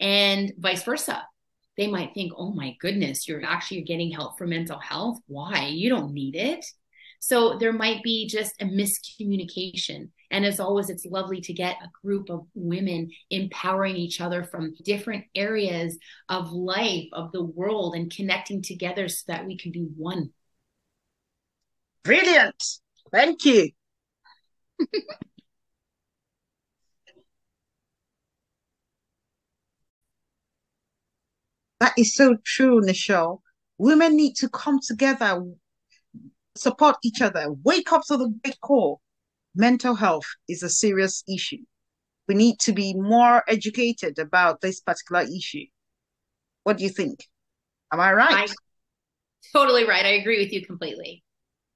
[0.00, 1.26] And vice versa.
[1.76, 5.18] They might think, oh my goodness, you're actually getting help for mental health.
[5.26, 5.66] Why?
[5.66, 6.64] You don't need it.
[7.20, 10.08] So there might be just a miscommunication.
[10.30, 14.74] And as always, it's lovely to get a group of women empowering each other from
[14.84, 19.88] different areas of life, of the world, and connecting together so that we can be
[19.96, 20.30] one.
[22.08, 22.64] Brilliant.
[23.12, 23.68] Thank you.
[31.80, 33.42] that is so true, Nichelle.
[33.76, 35.44] Women need to come together,
[36.56, 39.00] support each other, wake up to the great core.
[39.54, 41.62] Mental health is a serious issue.
[42.26, 45.66] We need to be more educated about this particular issue.
[46.62, 47.28] What do you think?
[47.92, 48.50] Am I right?
[48.50, 48.54] I,
[49.52, 50.06] totally right.
[50.06, 51.22] I agree with you completely.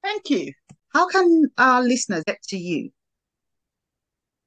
[0.03, 0.51] Thank you.
[0.93, 2.91] How can our listeners get to you?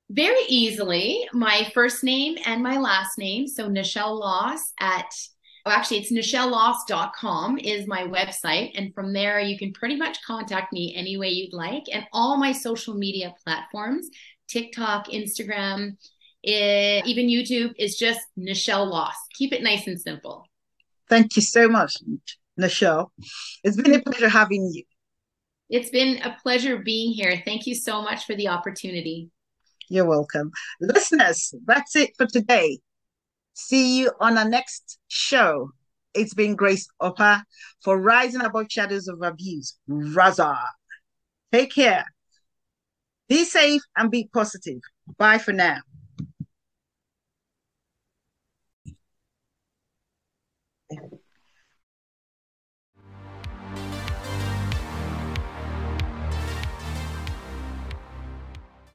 [0.08, 1.28] Very easily.
[1.32, 3.48] My first name and my last name.
[3.48, 5.10] So Nichelle Laus at
[5.66, 10.72] oh, actually it's nichellelaus.com is my website and from there you can pretty much contact
[10.72, 14.08] me any way you'd like and all my social media platforms
[14.48, 15.96] tiktok instagram
[16.42, 20.46] it, even youtube is just nichelle laus keep it nice and simple
[21.08, 21.96] thank you so much
[22.58, 23.08] nichelle
[23.64, 24.84] it's been a pleasure having you
[25.68, 29.30] it's been a pleasure being here thank you so much for the opportunity
[29.88, 30.50] you're welcome
[30.80, 32.78] listeners that's it for today
[33.58, 35.70] See you on our next show.
[36.12, 37.42] It's been Grace Upper
[37.82, 39.78] for Rising Above Shadows of Abuse.
[39.88, 40.58] RASA.
[41.50, 42.04] Take care.
[43.30, 44.80] Be safe and be positive.
[45.16, 45.78] Bye for now.